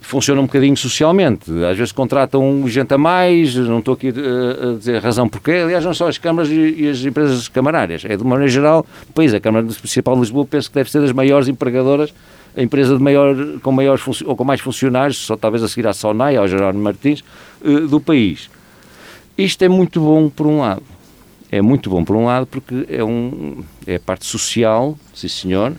[0.00, 1.50] funcionam um bocadinho socialmente.
[1.64, 5.84] Às vezes contratam gente a mais, não estou aqui a dizer a razão porquê, aliás,
[5.84, 9.34] não só as câmaras e as empresas camarárias, é de uma maneira geral, o país,
[9.34, 12.12] a Câmara Municipal de Lisboa penso que deve ser das maiores empregadoras
[12.56, 15.92] a empresa de maior, com, maiores, ou com mais funcionários, só talvez a seguir à
[15.92, 17.22] Sonai, ao Gerardo Martins,
[17.62, 18.50] uh, do país.
[19.36, 20.82] Isto é muito bom por um lado.
[21.50, 25.72] É muito bom por um lado porque é, um, é a parte social, sim senhor,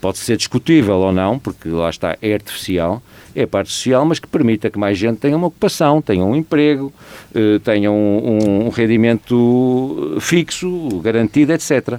[0.00, 3.02] pode ser discutível ou não, porque lá está, é artificial,
[3.34, 6.36] é a parte social, mas que permita que mais gente tenha uma ocupação, tenha um
[6.36, 6.92] emprego,
[7.34, 11.98] uh, tenha um, um rendimento fixo, garantido, etc.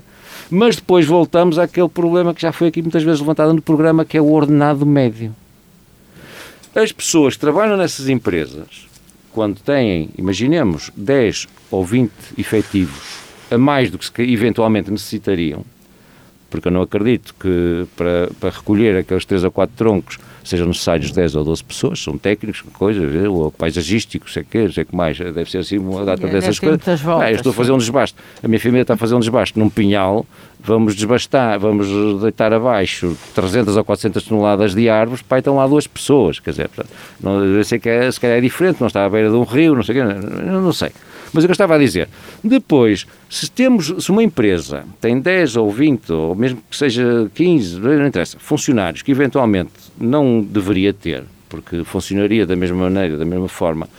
[0.52, 4.18] Mas depois voltamos àquele problema que já foi aqui muitas vezes levantado no programa, que
[4.18, 5.36] é o ordenado médio.
[6.76, 8.85] As pessoas que trabalham nessas empresas,
[9.36, 13.20] quando têm, imaginemos, 10 ou 20 efetivos
[13.52, 15.66] a mais do que eventualmente necessitariam,
[16.56, 21.12] porque eu não acredito que para, para recolher aqueles 3 ou 4 troncos sejam necessários
[21.12, 25.50] 10 ou 12 pessoas, são técnicos, coisas, ou paisagísticos, sei que, sei que mais, deve
[25.50, 27.02] ser assim uma data dessas coisas.
[27.02, 29.20] Voltas, ah, eu estou a fazer um desbaste, a minha família está a fazer um
[29.20, 30.26] desbaste num pinhal,
[30.64, 35.88] vamos desbastar, vamos deitar abaixo 300 ou 400 toneladas de árvores, pai, estão lá duas
[35.88, 36.70] pessoas, quer dizer,
[37.20, 39.44] não, eu sei que é, se calhar é diferente, não está à beira de um
[39.44, 40.14] rio, não sei o quê,
[40.44, 40.92] não, não sei.
[41.36, 42.08] Mas o que eu estava a dizer,
[42.42, 47.78] depois, se temos, se uma empresa tem 10 ou 20, ou mesmo que seja 15,
[47.78, 53.50] não interessa, funcionários que eventualmente não deveria ter, porque funcionaria da mesma maneira, da mesma
[53.50, 53.90] forma,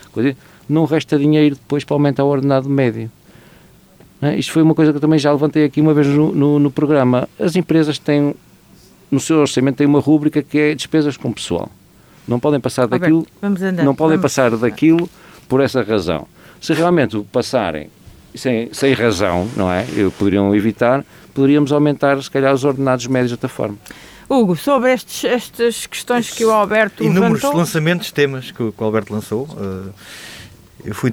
[0.66, 3.10] não resta dinheiro depois para aumentar o ordenado médio.
[4.22, 4.34] É?
[4.38, 6.70] Isto foi uma coisa que eu também já levantei aqui uma vez no, no, no
[6.70, 7.28] programa.
[7.38, 8.34] As empresas têm,
[9.10, 11.68] no seu orçamento, têm uma rúbrica que é despesas com pessoal.
[12.26, 15.06] Não podem passar daquilo, andar, não podem passar daquilo
[15.46, 16.26] por essa razão.
[16.60, 17.90] Se realmente o passarem
[18.34, 19.86] sem, sem razão, não é?
[19.96, 23.76] Eu poderiam evitar, poderíamos aumentar, se calhar, os ordenados médios de outra forma.
[24.28, 27.56] Hugo, sobre estes, estas questões que o Alberto Inúmeros levantou...
[27.56, 29.44] lançamentos, temas que o, que o Alberto lançou.
[29.44, 29.92] Uh,
[30.84, 31.12] eu fui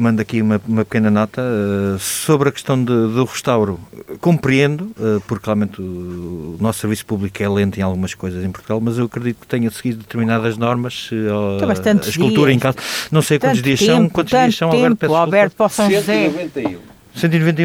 [0.00, 3.78] mando aqui uma, uma pequena nota uh, sobre a questão de, do restauro.
[4.20, 8.50] Compreendo, uh, porque realmente o, o, nosso serviço público é lento em algumas coisas em
[8.50, 11.10] Portugal, mas eu acredito que tenha seguido determinadas normas.
[11.12, 12.56] Uh, a escultura dias.
[12.56, 12.76] em casa.
[13.10, 16.30] Não sei quantos dias tempo, são, quantos dias são, Alberto, Alberto São José.
[16.30, 16.99] 191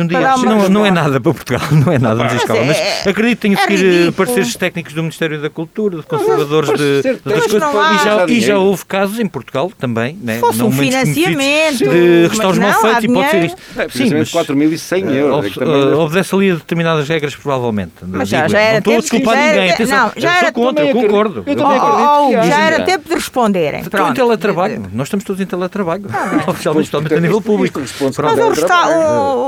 [0.07, 0.41] dias.
[0.43, 2.63] Não, não é nada para Portugal, não é nada, mas, escala.
[2.65, 7.01] mas é, acredito que tenha é pareceres técnicos do Ministério da Cultura, de conservadores de,
[7.01, 7.69] de, das coisas.
[7.69, 10.39] E já, e já houve casos em Portugal também, né?
[10.39, 13.57] Fosse não um financiamento de restauros mal feitos e pode ser isto.
[13.77, 15.57] É, Sim, mas 4.100 euros.
[15.57, 17.93] Uh, obedece ali a determinadas regras, provavelmente.
[18.03, 19.71] Mas já, já era não estou a desculpar ninguém.
[19.71, 21.43] Atenção, não, já eu sou contra, eu concordo.
[21.45, 22.47] Eu também acredito.
[22.47, 23.81] Já era tempo de responderem.
[23.81, 24.83] Estão em teletrabalho.
[24.93, 26.05] Nós estamos todos em teletrabalho.
[26.47, 27.79] Oficialmente, a nível público.
[27.79, 27.91] Mas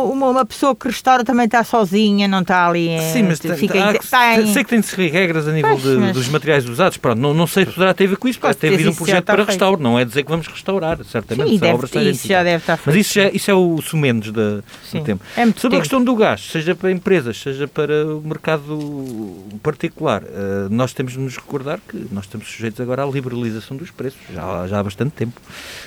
[0.05, 2.89] uma pessoa que restaura também está sozinha, não está ali.
[3.13, 4.53] Sim, mas fica, há, está em...
[4.53, 6.13] sei que tem de seguir regras a nível pois, de, mas...
[6.13, 6.97] dos materiais usados.
[6.97, 8.95] Pronto, não, não sei se poderá ter a ver com isso, pode ter havido um
[8.95, 9.47] projeto para feito.
[9.47, 11.49] restauro, não é dizer que vamos restaurar, certamente.
[11.49, 12.87] Sim, deve, obra isso já deve estar feito.
[12.87, 14.63] Mas isso, já, isso é o sumenos do
[15.03, 15.23] tempo.
[15.35, 15.75] É Sobre tempo.
[15.75, 21.13] a questão do gás, seja para empresas, seja para o mercado particular, uh, nós temos
[21.13, 24.83] de nos recordar que nós estamos sujeitos agora à liberalização dos preços, já, já há
[24.83, 25.39] bastante tempo.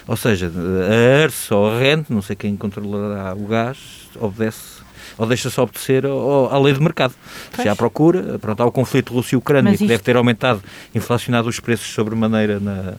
[0.06, 3.78] Ou seja, a ERS ou a RENT, não sei quem controlará o gás,
[4.18, 4.80] obedece
[5.20, 6.04] ou deixa-se obedecer
[6.50, 7.14] à lei de mercado.
[7.50, 7.62] Pois.
[7.62, 9.82] Se há procura, pronto, há o conflito Rússia-Ucrânia, isto...
[9.82, 10.62] que deve ter aumentado,
[10.94, 12.94] inflacionado os preços sobremaneira na,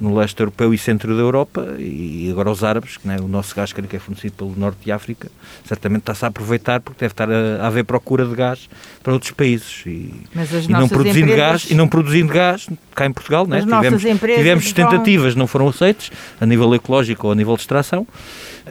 [0.00, 3.54] no leste europeu e centro da Europa, e agora os árabes, que né, o nosso
[3.54, 5.30] gás que é fornecido pelo norte de África,
[5.64, 8.68] certamente está-se a aproveitar porque deve estar a, a, haver procura de gás
[9.02, 9.84] para outros países.
[9.86, 11.36] E, e não produzindo empresas...
[11.36, 13.60] gás, e não produzindo gás cá em Portugal, né?
[13.60, 15.40] tivemos, tivemos tentativas, vão...
[15.40, 18.06] não foram aceitas, a nível ecológico ou a nível de extração,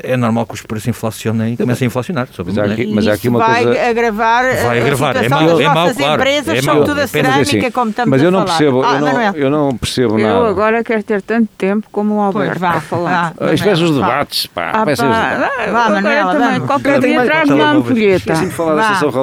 [0.04, 2.28] é normal que os preços inflacionem e comecem a inflacionar.
[2.32, 3.90] Sobre mas, há aqui, mas há aqui uma vai coisa...
[3.90, 5.24] agravar vai agravar.
[5.24, 6.22] É mau, é mau, claro.
[6.22, 6.84] empresas é são mau.
[6.84, 9.78] tudo a cerâmica, assim, como estamos Mas eu não percebo, ah, eu, não, eu não
[9.78, 10.40] percebo eu nada.
[10.40, 13.34] Eu agora quero ter tanto tempo como o Alberto vá, falar.
[13.40, 14.72] Ah, os debates, pá.
[14.74, 15.72] Ah, pá.
[15.72, 16.68] Vá, Manuela, vamos.
[16.68, 18.34] Qualquer dia trago uma ampulheta.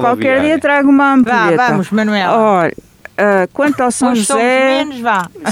[0.01, 1.69] Qualquer dia trago uma ampulheta.
[1.69, 2.37] Vamos, Manuela.
[2.37, 2.75] Olha,
[3.17, 5.01] Uh, quanto ao São José, menos,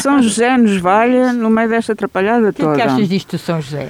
[0.03, 2.73] São José nos valha no meio desta atrapalhada toda.
[2.73, 3.89] O que, é que achas disto, São José?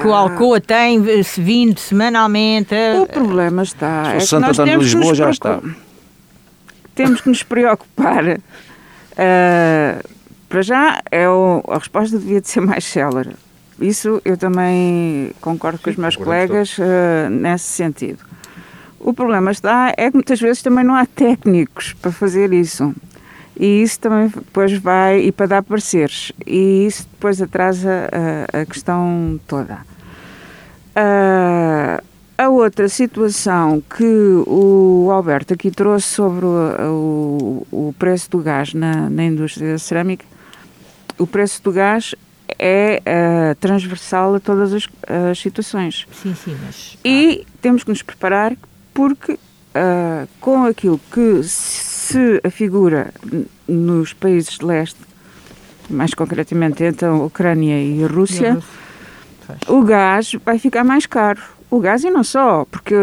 [0.00, 2.74] Que o Alcoa tem vindo semanalmente.
[3.00, 4.14] O problema está.
[4.14, 5.60] É o Santo Antônio de Lisboa já está.
[6.94, 8.24] Temos que nos preocupar.
[8.24, 10.08] Uh,
[10.48, 13.30] para já, é o, a resposta devia de ser mais célere.
[13.80, 18.18] isso eu também concordo Sim, com os meus colegas uh, nesse sentido.
[19.00, 22.94] O problema está é que muitas vezes também não há técnicos para fazer isso.
[23.58, 28.08] E isso também depois vai, e para dar pareceres, e isso depois atrasa
[28.52, 29.78] a, a questão toda.
[30.96, 32.02] Uh,
[32.36, 34.04] a outra situação que
[34.46, 39.78] o Alberto aqui trouxe sobre o, o, o preço do gás na, na indústria da
[39.78, 40.24] cerâmica,
[41.18, 42.14] o preço do gás
[42.58, 44.88] é uh, transversal a todas as,
[45.30, 46.06] as, situações.
[46.12, 46.98] Sim, sim, mas...
[47.04, 48.56] E temos que nos preparar
[48.92, 51.91] porque uh, com aquilo que se
[52.44, 53.12] afigura
[53.68, 54.98] nos países de leste,
[55.88, 61.06] mais concretamente entre a Ucrânia e a Rússia, e a o gás vai ficar mais
[61.06, 61.40] caro.
[61.70, 62.94] O gás e não só, porque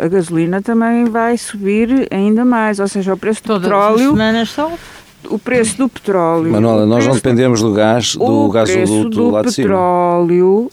[0.00, 3.94] a gasolina também vai subir ainda mais, ou seja, o preço do Todas petróleo.
[3.94, 4.72] As semanas só
[5.30, 6.50] o preço do petróleo.
[6.50, 9.66] Manuela, nós não dependemos do gás, do gasoduto do lá de cima.
[9.66, 10.72] O petróleo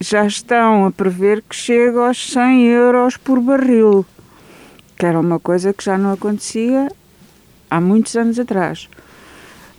[0.00, 4.04] já estão a prever que chega aos 100 euros por barril,
[4.96, 6.88] que era uma coisa que já não acontecia
[7.70, 8.88] há muitos anos atrás.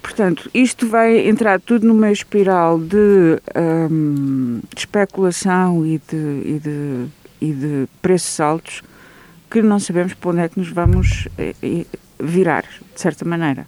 [0.02, 3.41] Portanto, isto vai entrar tudo numa espiral de,
[3.91, 7.06] um, de especulação e de, e, de,
[7.41, 8.84] e de preços altos
[9.50, 11.86] que não sabemos para onde é que nos vamos eh,
[12.19, 13.67] virar, de certa maneira.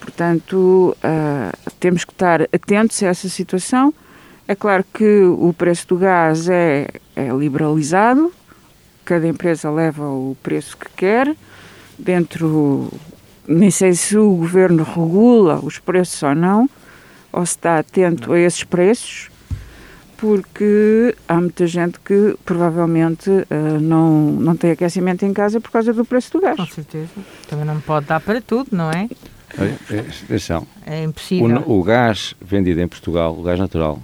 [0.00, 3.92] Portanto, uh, temos que estar atentos a essa situação.
[4.48, 8.32] É claro que o preço do gás é, é liberalizado,
[9.04, 11.36] cada empresa leva o preço que quer,
[11.98, 12.90] dentro,
[13.50, 16.70] nem sei se o governo regula os preços ou não,
[17.32, 19.28] ou se está atento a esses preços,
[20.16, 25.92] porque há muita gente que provavelmente uh, não, não tem aquecimento em casa por causa
[25.92, 26.56] do preço do gás.
[26.56, 27.08] Com certeza.
[27.48, 29.08] Também não pode dar para tudo, não é?
[30.24, 30.66] Atenção.
[30.86, 31.64] É impossível.
[31.66, 34.00] O, o, gás vendido em Portugal, o gás natural,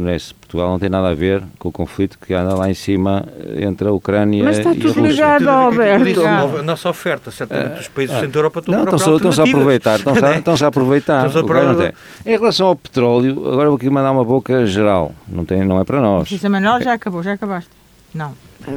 [0.00, 2.74] que fornece Portugal, não tem nada a ver com o conflito que anda lá em
[2.74, 3.24] cima
[3.56, 4.94] entre a Ucrânia Mas está e a Rússia.
[4.94, 6.26] tudo ligado, Alberto.
[6.58, 9.48] A nossa oferta, certamente, dos países do centro da Europa estão não, estão-se estão a
[9.48, 9.98] aproveitar.
[9.98, 11.26] Estão-se a, estão a aproveitar.
[11.26, 15.12] a Em relação ao petróleo, agora vou aqui mandar uma boca geral.
[15.28, 16.28] Não, tem, não é para nós.
[16.28, 17.70] Cisa Manuel já acabou, já acabaste.
[18.14, 18.32] Não.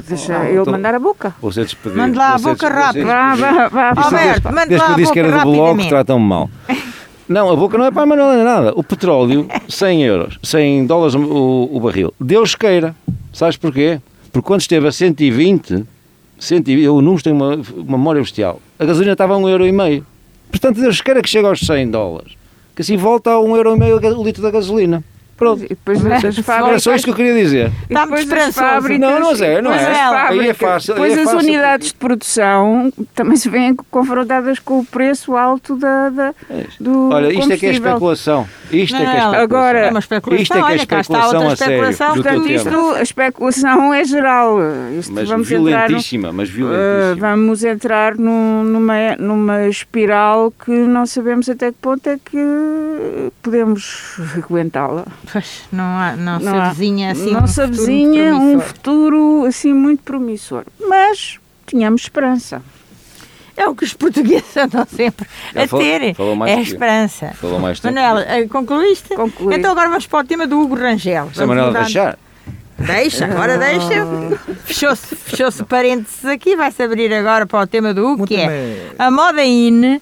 [0.07, 1.35] Deixa ah, eu então, mandar a boca.
[1.41, 1.97] Você despedir.
[1.97, 3.05] Mande lá a boca rápido.
[3.05, 3.93] Vá, vá, vá.
[3.97, 6.49] Alberto, mande lá a boca Desde que eu disse que era do bloco, tratam-me mal.
[7.27, 8.73] Não, a boca não é para a Manuela nem nada.
[8.75, 12.13] O petróleo, 100 euros, 100 dólares o, o barril.
[12.19, 12.95] Deus queira.
[13.31, 13.99] Sabes porquê?
[14.31, 15.85] Porque quando esteve a 120,
[16.37, 20.03] 120 eu não tenho uma, uma memória bestial, a gasolina estava a 1,5€.
[20.49, 22.33] Portanto, Deus queira que chegue aos 100 dólares.
[22.75, 25.03] Que assim volta a 1,5€ o litro da gasolina.
[25.37, 25.63] Pronto.
[25.63, 26.15] E depois é?
[26.15, 26.69] as fábricas...
[26.69, 27.71] Era só isto que eu queria dizer.
[27.89, 28.89] Está muito esperançoso.
[28.99, 30.29] Não, não é, não é.
[30.29, 30.93] Aí é fácil.
[30.93, 31.39] Depois é as fácil.
[31.39, 36.33] unidades de produção também se vêm confrontadas com o preço alto da, da
[36.79, 38.47] do Olha, isto é que é especulação.
[38.71, 39.43] Isto não, é que é especulação.
[39.43, 40.41] Agora, é uma especulação.
[40.41, 41.97] Isto é que é especulação a sério.
[41.97, 44.57] Portanto, isto, a especulação é geral.
[44.97, 47.13] Isto mas vamos violentíssima, no, mas violentíssima.
[47.13, 52.37] Uh, vamos entrar num, numa, numa espiral que não sabemos até que ponto é que
[53.41, 55.05] podemos aguentá-la.
[55.31, 60.03] Pois, não há não, se avizinha assim não um se avizinha um futuro assim muito
[60.03, 60.65] promissor.
[60.79, 62.61] Mas tínhamos esperança.
[63.55, 66.15] É o que os portugueses andam sempre a ter.
[66.15, 67.33] Falou é a esperança.
[67.39, 67.93] Falou mais tempo.
[67.93, 69.15] Manela, eh, concluíste?
[69.15, 69.55] Concluí.
[69.55, 71.29] Então agora vamos para o tema do Hugo Rangel.
[71.33, 72.17] Se a Manela deixar.
[72.77, 74.05] Deixa, agora deixa.
[74.65, 79.11] Fechou-se fechou parênteses aqui, vai-se abrir agora para o tema do Hugo, que é a
[79.11, 80.01] moda in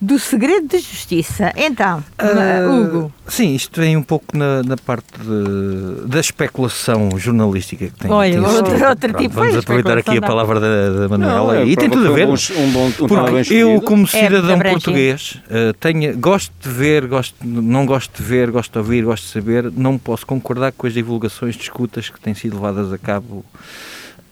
[0.00, 1.52] do segredo de justiça.
[1.56, 3.12] Então, uh, Hugo.
[3.26, 8.10] Sim, isto vem um pouco na, na parte de, da especulação jornalística que tem.
[8.10, 11.34] Olha, outro, outro Pronto, tipo Vamos aproveitar aqui a palavra da, da Manuela.
[11.34, 12.28] Não, é, e tem tudo a ver.
[12.28, 16.68] Um, um bom, um porque eu, como é, cidadão é português, uh, tenho, gosto de
[16.68, 20.72] ver, gosto, não gosto de ver, gosto de ouvir, gosto de saber, não posso concordar
[20.72, 23.44] com as divulgações de escutas que têm sido levadas a cabo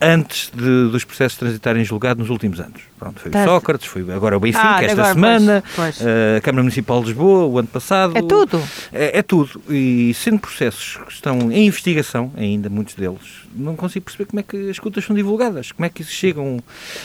[0.04, 2.82] antes de, dos processos transitarem em julgado nos últimos anos.
[2.98, 6.06] Pronto, foi o Sócrates, foi agora o Benfica ah, esta agora, semana, pois, pois.
[6.06, 8.16] Eh, a Câmara Municipal de Lisboa o ano passado.
[8.16, 8.62] É tudo?
[8.92, 9.60] É, é, tudo.
[9.68, 14.42] E sendo processos que estão em investigação, ainda muitos deles, não consigo perceber como é
[14.42, 16.58] que as escutas são divulgadas, como é que chegam,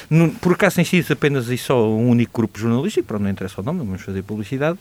[0.09, 3.61] no, por acaso tem sido apenas e só um único grupo jornalístico, pronto, não interessa
[3.61, 4.79] o nome, não vamos fazer publicidade,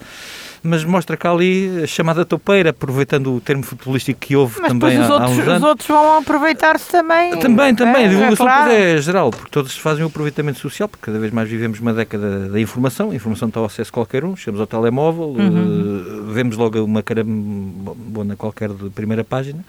[0.62, 4.96] mas mostra cá ali a chamada topeira, aproveitando o termo futebolístico que houve mas também
[4.96, 5.56] há, outros, há uns anos.
[5.56, 7.38] os outros vão aproveitar-se também.
[7.38, 8.72] Também, também, a divulgação é, claro.
[8.72, 12.48] é geral, porque todos fazem o aproveitamento social, porque cada vez mais vivemos uma década
[12.48, 16.26] da informação, a informação está ao acesso a qualquer um, chegamos ao telemóvel, uhum.
[16.28, 19.64] uh, vemos logo uma carambona qualquer de primeira página,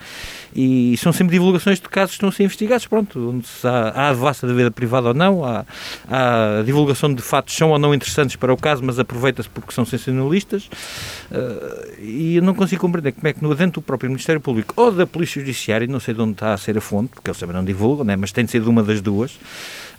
[0.55, 4.09] e são sempre divulgações de casos que estão a ser investigados, pronto, onde há, há
[4.09, 5.65] a devassa da vida privada ou não, há,
[6.09, 9.73] há a divulgação de fatos são ou não interessantes para o caso, mas aproveita-se porque
[9.73, 10.69] são sensacionalistas,
[11.99, 14.91] e eu não consigo compreender como é que no dentro do próprio Ministério Público ou
[14.91, 17.55] da Polícia Judiciária, não sei de onde está a ser a fonte, porque eles também
[17.55, 19.33] não divulgam, né, mas tem de ser de uma das duas,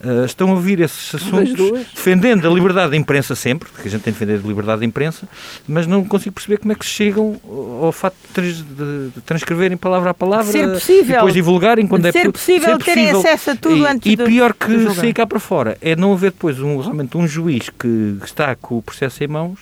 [0.04, 1.54] uh, estão a ouvir esses assuntos
[1.94, 4.86] defendendo a liberdade da imprensa sempre, porque a gente tem de defender a liberdade da
[4.86, 5.28] imprensa,
[5.68, 7.40] mas não consigo perceber como é que chegam
[7.80, 12.30] ao fato de, de transcreverem palavra a palavra, ser possível, depois divulgarem quando é ser
[12.32, 12.94] possível, ser possível.
[12.94, 16.12] terem acesso a tudo e, antes E pior que sair cá para fora é não
[16.12, 19.60] haver depois um, realmente um juiz que está com o processo em mãos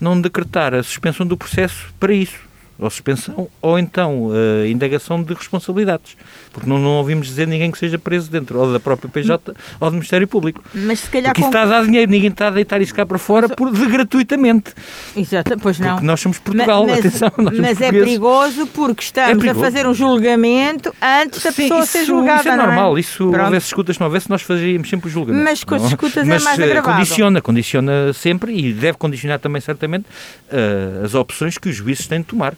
[0.00, 2.45] não decretar a suspensão do processo para isso
[2.78, 6.16] ou suspensão, ou então uh, indagação de responsabilidades.
[6.52, 9.90] Porque não, não ouvimos dizer ninguém que seja preso dentro, ou da própria PJ ou
[9.90, 10.62] do Ministério Público.
[10.74, 11.32] Mas se calhar.
[11.32, 11.48] Porque com...
[11.48, 14.72] está a dar dinheiro, ninguém está a deitar isso cá para fora por, de gratuitamente.
[15.16, 15.94] Exato, pois não.
[15.94, 17.30] Porque nós somos Portugal, mas, atenção.
[17.36, 19.60] mas é perigoso porque estamos é perigoso.
[19.60, 22.40] a fazer um julgamento antes da Sim, pessoa isso, ser julgada.
[22.40, 23.00] Isso é normal, é?
[23.00, 23.44] isso Pronto.
[23.44, 25.44] houvesse escutas, não houvesse, nós fazíamos sempre o julgamento.
[25.44, 26.96] Mas com as escutas é mas, é mais agravado.
[26.96, 32.20] condiciona, condiciona sempre e deve condicionar também certamente uh, as opções que os juízes têm
[32.20, 32.54] de tomar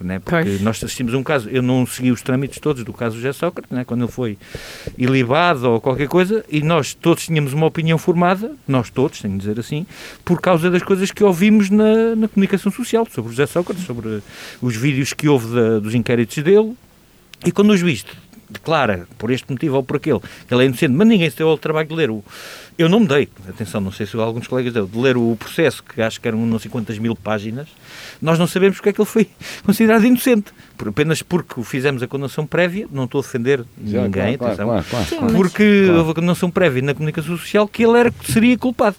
[0.00, 0.18] né?
[0.18, 0.60] porque pois.
[0.60, 3.84] nós assistimos um caso, eu não segui os trâmites todos do caso José Sócrates, né?
[3.84, 4.38] quando ele foi
[4.96, 9.40] ilibado ou qualquer coisa, e nós todos tínhamos uma opinião formada, nós todos, tenho de
[9.40, 9.86] dizer assim,
[10.24, 14.22] por causa das coisas que ouvimos na, na comunicação social, sobre o José Sócrates, sobre
[14.60, 16.74] os vídeos que houve da, dos inquéritos dele,
[17.44, 18.04] e quando o juiz
[18.52, 21.48] declara, por este motivo ou por aquele, que ele é inocente, mas ninguém se deu
[21.48, 22.22] ao trabalho de ler o.
[22.78, 25.82] Eu não me dei, atenção, não sei se alguns colegas deu, de ler o processo,
[25.82, 27.68] que acho que eram não sei quantas mil páginas,
[28.20, 29.28] nós não sabemos porque é que ele foi
[29.64, 30.52] considerado inocente.
[30.76, 34.66] Por, apenas porque fizemos a condenação prévia, não estou a defender Já, ninguém, claro, atenção,
[34.66, 38.96] claro, claro, porque houve a condenação prévia na comunicação social que ele era, seria culpado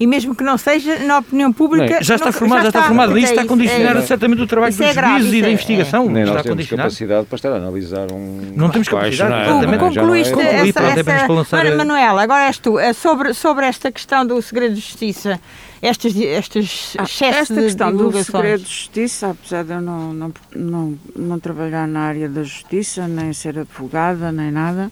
[0.00, 1.96] e mesmo que não seja, na opinião pública.
[1.96, 3.18] Não, já está formado, já está, formado.
[3.18, 6.08] Isso está a condicionar é, certamente o trabalho dos é juízes e da investigação.
[6.08, 8.52] Nem nós temos capacidade para estar a analisar um.
[8.56, 9.50] Não temos capacidade, é?
[9.50, 9.78] exatamente.
[9.78, 10.80] Concluíste essa.
[10.80, 11.56] essa...
[11.56, 12.78] Ora, Manuela, agora és tu.
[12.78, 15.38] É sobre, sobre esta questão do segredo de justiça
[15.82, 20.98] estas, estas ah, Esta questão do segredo de justiça, apesar de eu não, não, não,
[21.16, 24.90] não trabalhar na área da justiça, nem ser advogada, nem nada,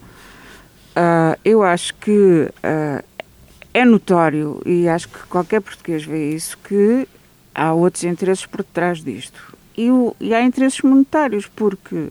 [0.96, 3.04] uh, eu acho que uh,
[3.78, 7.06] é notório, e acho que qualquer português vê isso, que
[7.54, 9.56] há outros interesses por trás disto.
[9.76, 12.08] E, o, e há interesses monetários, porque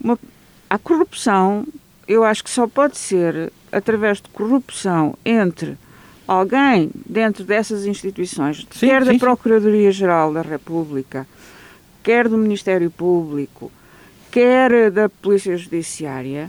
[0.00, 0.16] uma,
[0.70, 1.66] a corrupção,
[2.06, 5.76] eu acho que só pode ser através de corrupção entre
[6.28, 11.26] alguém dentro dessas instituições, sim, quer sim, da Procuradoria-Geral da República,
[12.04, 13.72] quer do Ministério Público,
[14.30, 16.48] quer da Polícia Judiciária,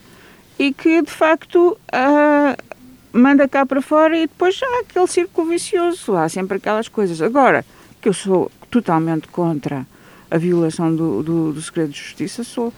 [0.60, 2.75] e que de facto uh,
[3.16, 7.22] manda cá para fora e depois há aquele círculo vicioso, há sempre aquelas coisas.
[7.22, 7.66] Agora,
[8.02, 9.88] que eu sou totalmente contra
[10.30, 12.74] a violação do, do, do segredo de justiça, sou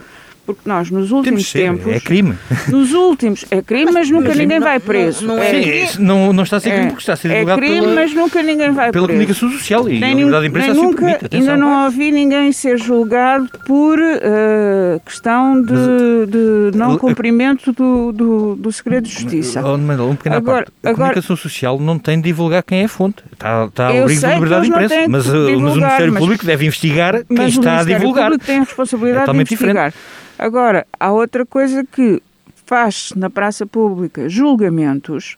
[0.48, 1.86] porque nós nos últimos tempos.
[1.94, 2.36] É crime.
[2.70, 3.44] Nos últimos.
[3.52, 5.28] É crime, mas nunca mas ninguém não, vai preso.
[5.28, 7.28] Não, não é, Sim, não, não está a ser crime é, porque está a ser
[7.28, 7.62] divulgado.
[7.62, 9.08] É crime, pela, mas nunca ninguém vai pela preso.
[9.08, 11.36] comunicação social e nem, a liberdade de imprensa assim nunca, permite.
[11.36, 18.56] Ainda não ouvi ninguém ser julgado por uh, questão de, de não cumprimento do, do,
[18.56, 19.62] do segredo de justiça.
[19.66, 20.72] Oh, um pequeno agora, parte.
[20.82, 23.22] A agora, comunicação social não tem de divulgar quem é a fonte.
[23.34, 24.96] Está, está ao risco da liberdade de imprensa.
[25.10, 27.88] Mas, divulgar, mas o Ministério mas, Público deve investigar quem está a divulgar.
[27.88, 29.90] Mas o Ministério Público tem a responsabilidade é de investigar.
[29.90, 30.28] Diferente.
[30.38, 32.22] Agora, há outra coisa que
[32.66, 35.38] faz-se na praça pública julgamentos,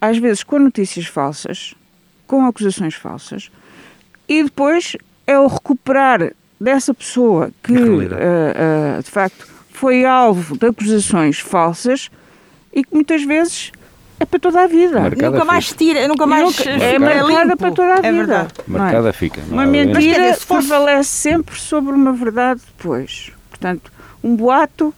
[0.00, 1.74] às vezes com notícias falsas,
[2.26, 3.50] com acusações falsas,
[4.28, 4.96] e depois
[5.26, 12.10] é o recuperar dessa pessoa que, uh, uh, de facto, foi alvo de acusações falsas
[12.72, 13.70] e que muitas vezes
[14.18, 15.00] é para toda a vida.
[15.00, 18.48] Marcada nunca mais tira, nunca mais nunca, é marcada para toda a é vida.
[18.58, 19.42] É Marcada fica.
[19.50, 23.30] Uma mentira prevalece sempre sobre uma verdade depois.
[23.50, 23.92] Portanto,
[24.22, 24.94] um boato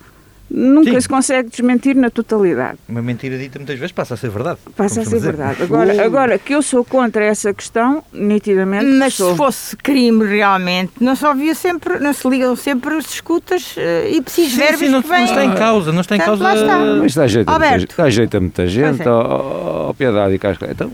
[0.51, 1.01] nunca Sim.
[1.01, 2.79] se consegue desmentir na totalidade.
[2.89, 4.59] Uma mentira dita muitas vezes passa a ser verdade.
[4.77, 5.63] Passa a ser verdade.
[5.63, 6.01] Agora, uh.
[6.01, 9.33] agora que eu sou contra essa questão, nitidamente Mas sou.
[9.33, 14.09] se fosse crime realmente, não se ouvia sempre, não se ligam sempre as escutas uh,
[14.11, 15.19] e preciso verbos sim, não, que vêm.
[15.19, 16.45] Não está em causa, não está em causa.
[16.99, 17.95] Mas dá jeito, Alberto.
[17.97, 19.09] dá jeito a muita gente, é.
[19.09, 20.67] ó, piedade e casca.
[20.71, 20.91] Então,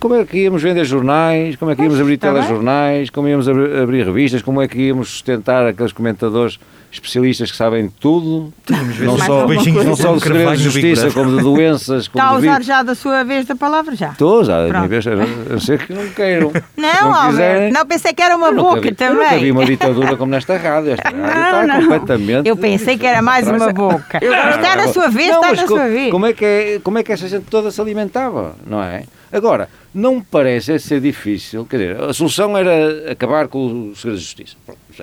[0.00, 3.76] como é que íamos vender jornais, como é que íamos abrir telejornais, como íamos abrir,
[3.76, 6.58] abrir revistas, como é que íamos sustentar aqueles comentadores
[6.96, 11.42] especialistas que sabem de tudo, não só, não só de segredos de justiça, como de
[11.42, 12.08] doenças.
[12.08, 14.10] Como Está a usar já da sua vez da palavra já?
[14.10, 16.52] Estou já, da minha vez, a ser que não queiram.
[16.76, 19.16] Não, não, quiserem, não pensei que era uma boca vi, também.
[19.16, 20.92] Eu nunca vi uma ditadura como nesta rádio.
[20.92, 21.80] Esta rádio não, está não.
[21.82, 22.48] completamente.
[22.48, 24.18] Eu pensei que era mais uma boca.
[24.22, 26.10] Está na sua vez, está na sua vez.
[26.10, 29.04] Como é, que é, como é que essa gente toda se alimentava, não é?
[29.32, 34.18] Agora, não me parece ser difícil, quer dizer, a solução era acabar com o segredo
[34.18, 34.56] de justiça.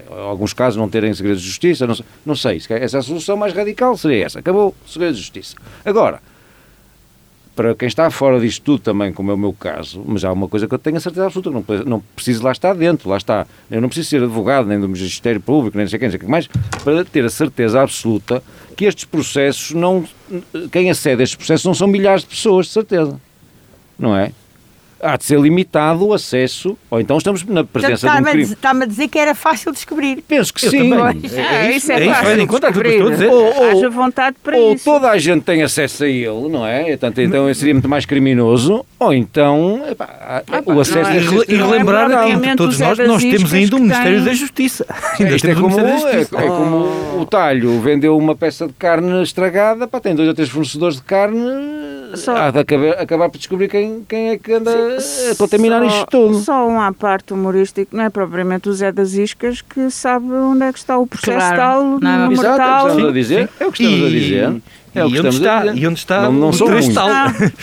[0.10, 3.04] Alguns casos não terem segredo de justiça, não sei, não sei se essa é a
[3.04, 5.56] solução mais radical seria essa, acabou o segredo de justiça.
[5.86, 6.22] Agora,
[7.56, 10.48] para quem está fora disto tudo também, como é o meu caso, mas há uma
[10.48, 13.46] coisa que eu tenho a certeza absoluta, não, não preciso lá estar dentro, lá está.
[13.70, 16.48] Eu não preciso ser advogado, nem do Ministério Público, nem sei quem, sei quem mais,
[16.84, 18.42] para ter a certeza absoluta
[18.76, 20.04] que estes processos não.
[20.72, 23.22] Quem acede a estes processos não são milhares de pessoas, de certeza.
[24.00, 24.32] Não é?
[25.04, 28.44] Há de ser limitado o acesso, ou então estamos na presença de um crime.
[28.44, 30.24] Está-me a dizer que era fácil descobrir.
[30.28, 30.92] Penso que eu sim.
[31.36, 33.02] É, é, isso é, é fácil isso, descobrir.
[33.02, 34.90] Ou, ou, Haja vontade para ou isso.
[34.90, 36.86] Ou toda a gente tem acesso a ele, não é?
[36.92, 41.44] Portanto, então seria muito mais criminoso, ou então epá, o acesso...
[41.44, 44.86] É, e relembrar que todos nós, nós temos ainda o Ministério da Justiça.
[45.20, 50.00] Ainda é, como, é, é como o talho vendeu uma peça de carne estragada, pá,
[50.00, 51.40] tem dois ou três fornecedores de carne
[52.16, 52.36] só...
[52.36, 55.88] há de acabar, acabar por descobrir quem, quem é que anda Sim, a contaminar só,
[55.88, 56.40] isto tudo.
[56.40, 60.64] Só um à parte humorístico, não é propriamente o Zé das Iscas que sabe onde
[60.64, 61.58] é que está o processo claro.
[61.58, 62.80] tal, no não, número exato, tal.
[62.80, 63.50] É o que estamos a dizer.
[63.60, 64.06] É o que estamos e...
[64.06, 64.62] a dizer.
[64.96, 67.10] É e, onde está, e onde está não, não são tal.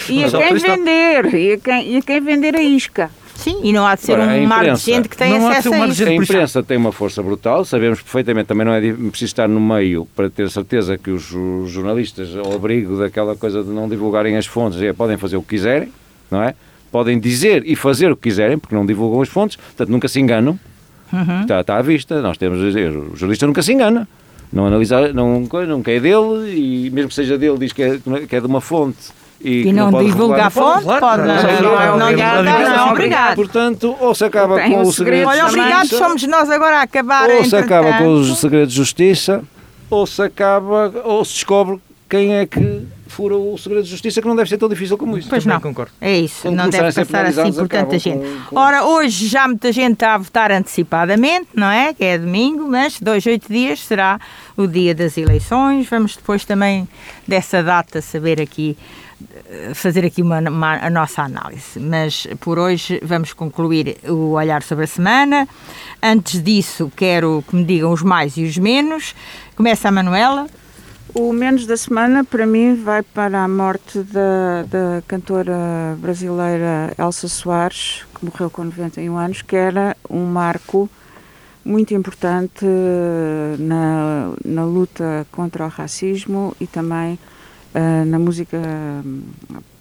[0.09, 3.11] E a quem vender, e a quem, e a quem vender a isca.
[3.41, 5.85] Sim, e não há de ser Ora, um mar de gente que tem acesso a,
[5.85, 6.05] a isso.
[6.05, 10.07] A imprensa tem uma força brutal, sabemos perfeitamente, também não é preciso estar no meio
[10.15, 11.23] para ter certeza que os,
[11.67, 15.49] jornalistas, ao abrigo daquela coisa de não divulgarem as fontes, é, podem fazer o que
[15.49, 15.91] quiserem,
[16.31, 16.55] não é?
[16.91, 20.21] Podem dizer e fazer o que quiserem, porque não divulgam as fontes, portanto nunca se
[20.21, 20.59] enganam.
[21.13, 21.43] Uhum.
[21.43, 24.07] Está, está à vista, nós temos a dizer, o jornalista nunca se engana
[24.53, 28.37] não analisar, não, não é dele e mesmo que seja dele diz que é, que
[28.37, 28.99] é de uma fonte
[29.41, 33.37] e, e não, não divulga a fonte, pode, pode, não, não, não, não, não, obrigado.
[33.37, 37.31] Portanto, ou se acaba com o segredo Olha, obrigado, somos nós agora a acabar.
[37.31, 39.43] Ou se acaba com os segredos de justiça,
[39.89, 44.29] ou se acaba, ou se descobre quem é que fura o segredo de justiça, que
[44.29, 45.29] não deve ser tão difícil como isso.
[45.29, 45.93] Pois não, concordo.
[46.01, 48.21] É isso, Quando não deve passar assim por tanta gente.
[48.21, 48.57] Com, com...
[48.57, 51.93] Ora, hoje já muita gente está a votar antecipadamente, não é?
[51.93, 54.19] Que é domingo, mas dois, oito dias será
[54.57, 55.89] o dia das eleições.
[55.89, 56.89] Vamos depois também
[57.27, 58.77] dessa data saber aqui
[59.75, 61.79] fazer aqui uma, uma, a nossa análise.
[61.79, 65.49] Mas por hoje vamos concluir o olhar sobre a semana.
[66.03, 69.15] Antes disso, quero que me digam os mais e os menos.
[69.57, 70.47] Começa a Manuela.
[71.13, 77.27] O menos da semana, para mim, vai para a morte da, da cantora brasileira Elsa
[77.27, 80.89] Soares, que morreu com 91 anos, que era um marco
[81.65, 82.65] muito importante
[83.59, 87.19] na, na luta contra o racismo e também
[87.75, 88.59] uh, na música
[89.05, 89.23] hum,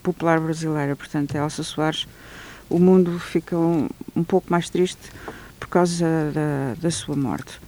[0.01, 0.95] popular brasileira.
[0.95, 2.07] Portanto, Elsa Soares,
[2.67, 5.11] o mundo fica um, um pouco mais triste
[5.59, 7.59] por causa da, da sua morte.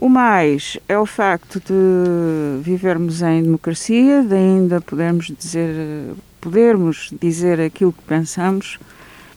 [0.00, 7.60] O mais é o facto de vivermos em democracia, de ainda podermos dizer, podermos dizer
[7.60, 8.78] aquilo que pensamos,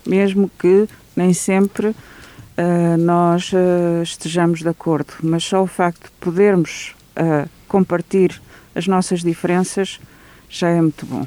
[0.05, 5.12] mesmo que nem sempre uh, nós uh, estejamos de acordo.
[5.24, 8.39] Mas só o facto de podermos uh, compartilhar
[8.76, 9.99] as nossas diferenças
[10.47, 11.26] já é muito bom.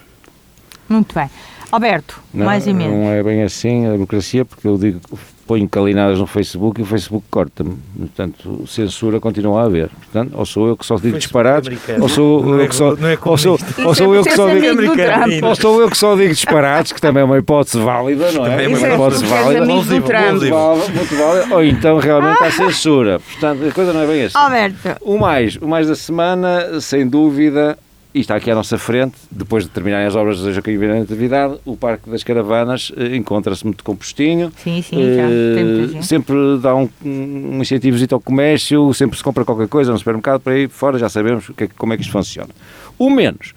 [0.88, 1.28] Muito bem.
[1.72, 2.94] Alberto, não, mais e menos.
[2.94, 5.00] Não é bem assim a democracia, porque eu digo,
[5.46, 7.76] ponho calinadas no Facebook e o Facebook corta-me.
[7.96, 9.88] Portanto, censura continua a haver.
[9.88, 11.70] Portanto, ou sou eu que só digo disparados,
[12.00, 15.80] ou sou eu que só, ou sou, ou sou eu que só digo ou sou
[15.80, 18.50] eu que só digo disparados, que também é uma hipótese válida, não é?
[18.50, 19.64] Também é uma hipótese válida.
[19.64, 21.54] Muito, muito válida.
[21.54, 23.20] Ou então realmente há censura.
[23.20, 24.36] Portanto, a coisa não é bem assim.
[24.36, 24.76] Alberto.
[25.02, 27.78] O mais, o mais da semana, sem dúvida,
[28.14, 31.58] e está aqui à nossa frente, depois de terminarem as obras da Joaquim Vieira Natividade,
[31.64, 34.52] o Parque das Caravanas eh, encontra-se muito compostinho.
[34.56, 39.66] Sim, sim, já eh, Sempre dá um, um incentivo ao comércio, sempre se compra qualquer
[39.66, 42.50] coisa no supermercado, para ir fora já sabemos que, como é que isto funciona.
[42.96, 43.52] O menos,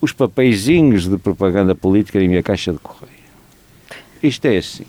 [0.00, 3.12] os papeizinhos de propaganda política na minha caixa de correio.
[4.22, 4.86] Isto é assim.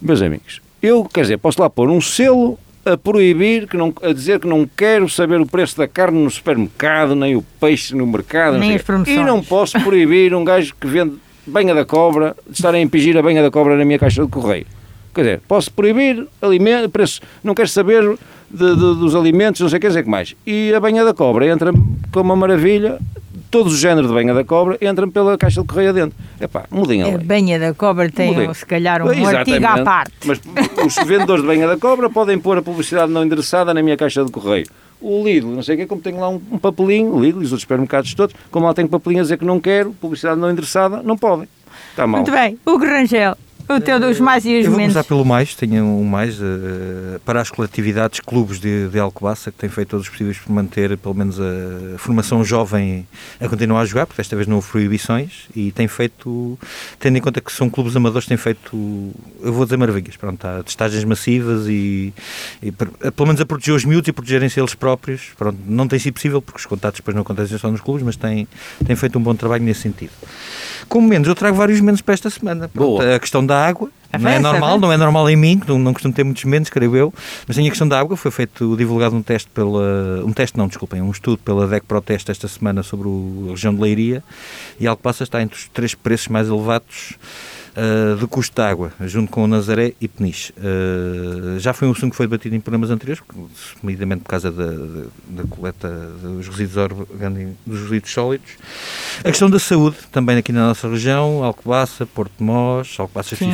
[0.00, 2.56] Meus amigos, eu, quer dizer, posso lá pôr um selo
[2.86, 6.30] a proibir, que não, a dizer que não quero saber o preço da carne no
[6.30, 8.58] supermercado, nem o peixe no mercado.
[8.58, 9.16] Nem as promoções.
[9.16, 13.16] E não posso proibir um gajo que vende banha da cobra, de estar a impingir
[13.16, 14.66] a banha da cobra na minha caixa de correio.
[15.12, 18.18] Quer dizer, posso proibir alimentos, preço, não quero saber
[18.50, 20.34] de, de, dos alimentos, não sei o que, dizer que mais.
[20.46, 21.72] E a banha da cobra entra
[22.12, 22.98] com uma maravilha
[23.50, 26.18] todos os géneros de banha da cobra entram pela caixa de correio adentro.
[26.40, 27.14] Epá, mudem a lei.
[27.14, 28.52] A banha da cobra tem, mudem.
[28.52, 29.36] se calhar, um Exatamente.
[29.36, 30.12] artigo à parte.
[30.24, 30.40] Mas
[30.86, 34.24] os vendedores de banha da cobra podem pôr a publicidade não endereçada na minha caixa
[34.24, 34.66] de correio.
[35.00, 37.44] o Lidl, não sei o quê, como tenho lá um, um papelinho, o Lidl e
[37.44, 40.50] os outros supermercados todos, como lá tem papelinho a dizer que não quero, publicidade não
[40.50, 41.48] endereçada, não podem.
[41.90, 42.22] Está mal.
[42.22, 42.58] Muito bem.
[42.66, 43.36] Hugo Rangel.
[43.68, 47.18] O teu dos mais e os Eu vou começar pelo mais, tenho um mais uh,
[47.24, 50.96] para as coletividades, clubes de, de Alcobaça, que têm feito todos os possíveis por manter
[50.96, 53.06] pelo menos a formação jovem
[53.40, 56.56] a continuar a jogar, porque desta vez não houve proibições, e tem feito,
[57.00, 59.12] tendo em conta que são clubes amadores, têm feito,
[59.42, 62.14] eu vou dizer maravilhas, pronto, há testagens massivas e,
[62.62, 66.14] e pelo menos a proteger os miúdos e protegerem-se eles próprios, pronto, não tem sido
[66.14, 68.46] possível, porque os contatos depois não acontecem só nos clubes, mas tem,
[68.86, 70.12] tem feito um bom trabalho nesse sentido.
[70.88, 72.68] Como menos, eu trago vários menos para esta semana.
[72.68, 75.92] Pronto, a questão da água, não é normal, não é normal em mim, não, não
[75.92, 77.14] costumo ter muitos menos, creio eu,
[77.46, 80.68] mas tem a questão da água, foi feito, divulgado um teste pela, um teste não,
[80.68, 84.22] desculpem, um estudo pela DEC Proteste esta semana sobre a região de Leiria
[84.80, 87.14] e Alcobaça está entre os três preços mais elevados
[87.76, 90.52] uh, de custo de água, junto com o Nazaré e Peniche.
[90.52, 93.22] Uh, já foi um assunto que foi debatido em programas anteriores,
[93.80, 95.88] sumidamente por causa da, da, da coleta
[96.22, 98.50] dos resíduos orgânicos, dos resíduos sólidos.
[99.20, 103.44] A questão da saúde, também aqui na nossa região, Alcobaça, Porto de Mós, Alcobaça tá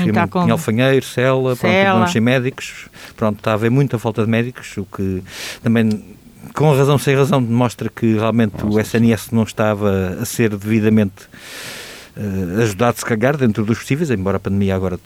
[0.47, 1.97] em Alfanheiro, Sela, Sela.
[1.97, 2.89] Pronto, sem médicos.
[3.16, 5.23] Pronto, está a haver muita falta de médicos, o que
[5.62, 6.12] também
[6.55, 8.66] com razão sem razão demonstra que realmente Nossa.
[8.66, 11.82] o SNS não estava a ser devidamente uh,
[12.60, 14.98] ajudado, se cagar, dentro dos possíveis, embora a pandemia agora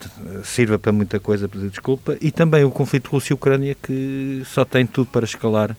[0.45, 5.09] sirva para muita coisa, pedir desculpa, e também o conflito Rússia-Ucrânia, que só tem tudo
[5.11, 5.77] para escalar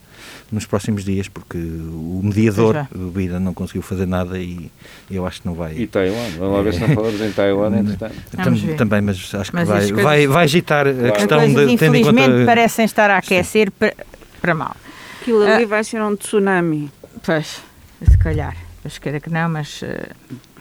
[0.51, 4.71] nos próximos dias, porque o mediador do Bida não conseguiu fazer nada e
[5.11, 5.77] eu acho que não vai.
[5.77, 8.75] E Taiwan, vamos lá ver se não falamos em Taiwan, entretanto.
[8.77, 11.07] Também, mas acho que mas vai, coisas, vai, vai agitar claro.
[11.07, 11.73] a questão coisas, de.
[11.73, 12.45] Infelizmente conta...
[12.45, 13.93] parecem estar a aquecer para,
[14.41, 14.75] para mal.
[15.21, 16.89] Aquilo ali uh, vai ser um tsunami.
[17.25, 17.61] Pois,
[18.09, 18.55] se calhar.
[18.85, 19.87] Acho que não, mas uh,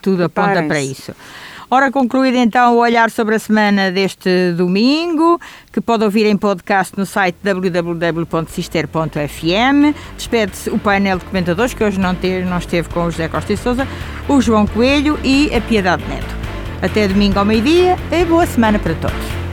[0.06, 1.12] tudo aponta para isso.
[1.68, 5.40] Ora, concluído então o olhar sobre a semana deste domingo,
[5.72, 9.96] que pode ouvir em podcast no site www.cister.fm.
[10.16, 13.52] Despede-se o painel de comentadores, que hoje não, ter, não esteve com o José Costa
[13.52, 13.88] e Souza,
[14.28, 16.36] o João Coelho e a Piedade Neto.
[16.80, 19.45] Até domingo ao meio-dia e boa semana para todos.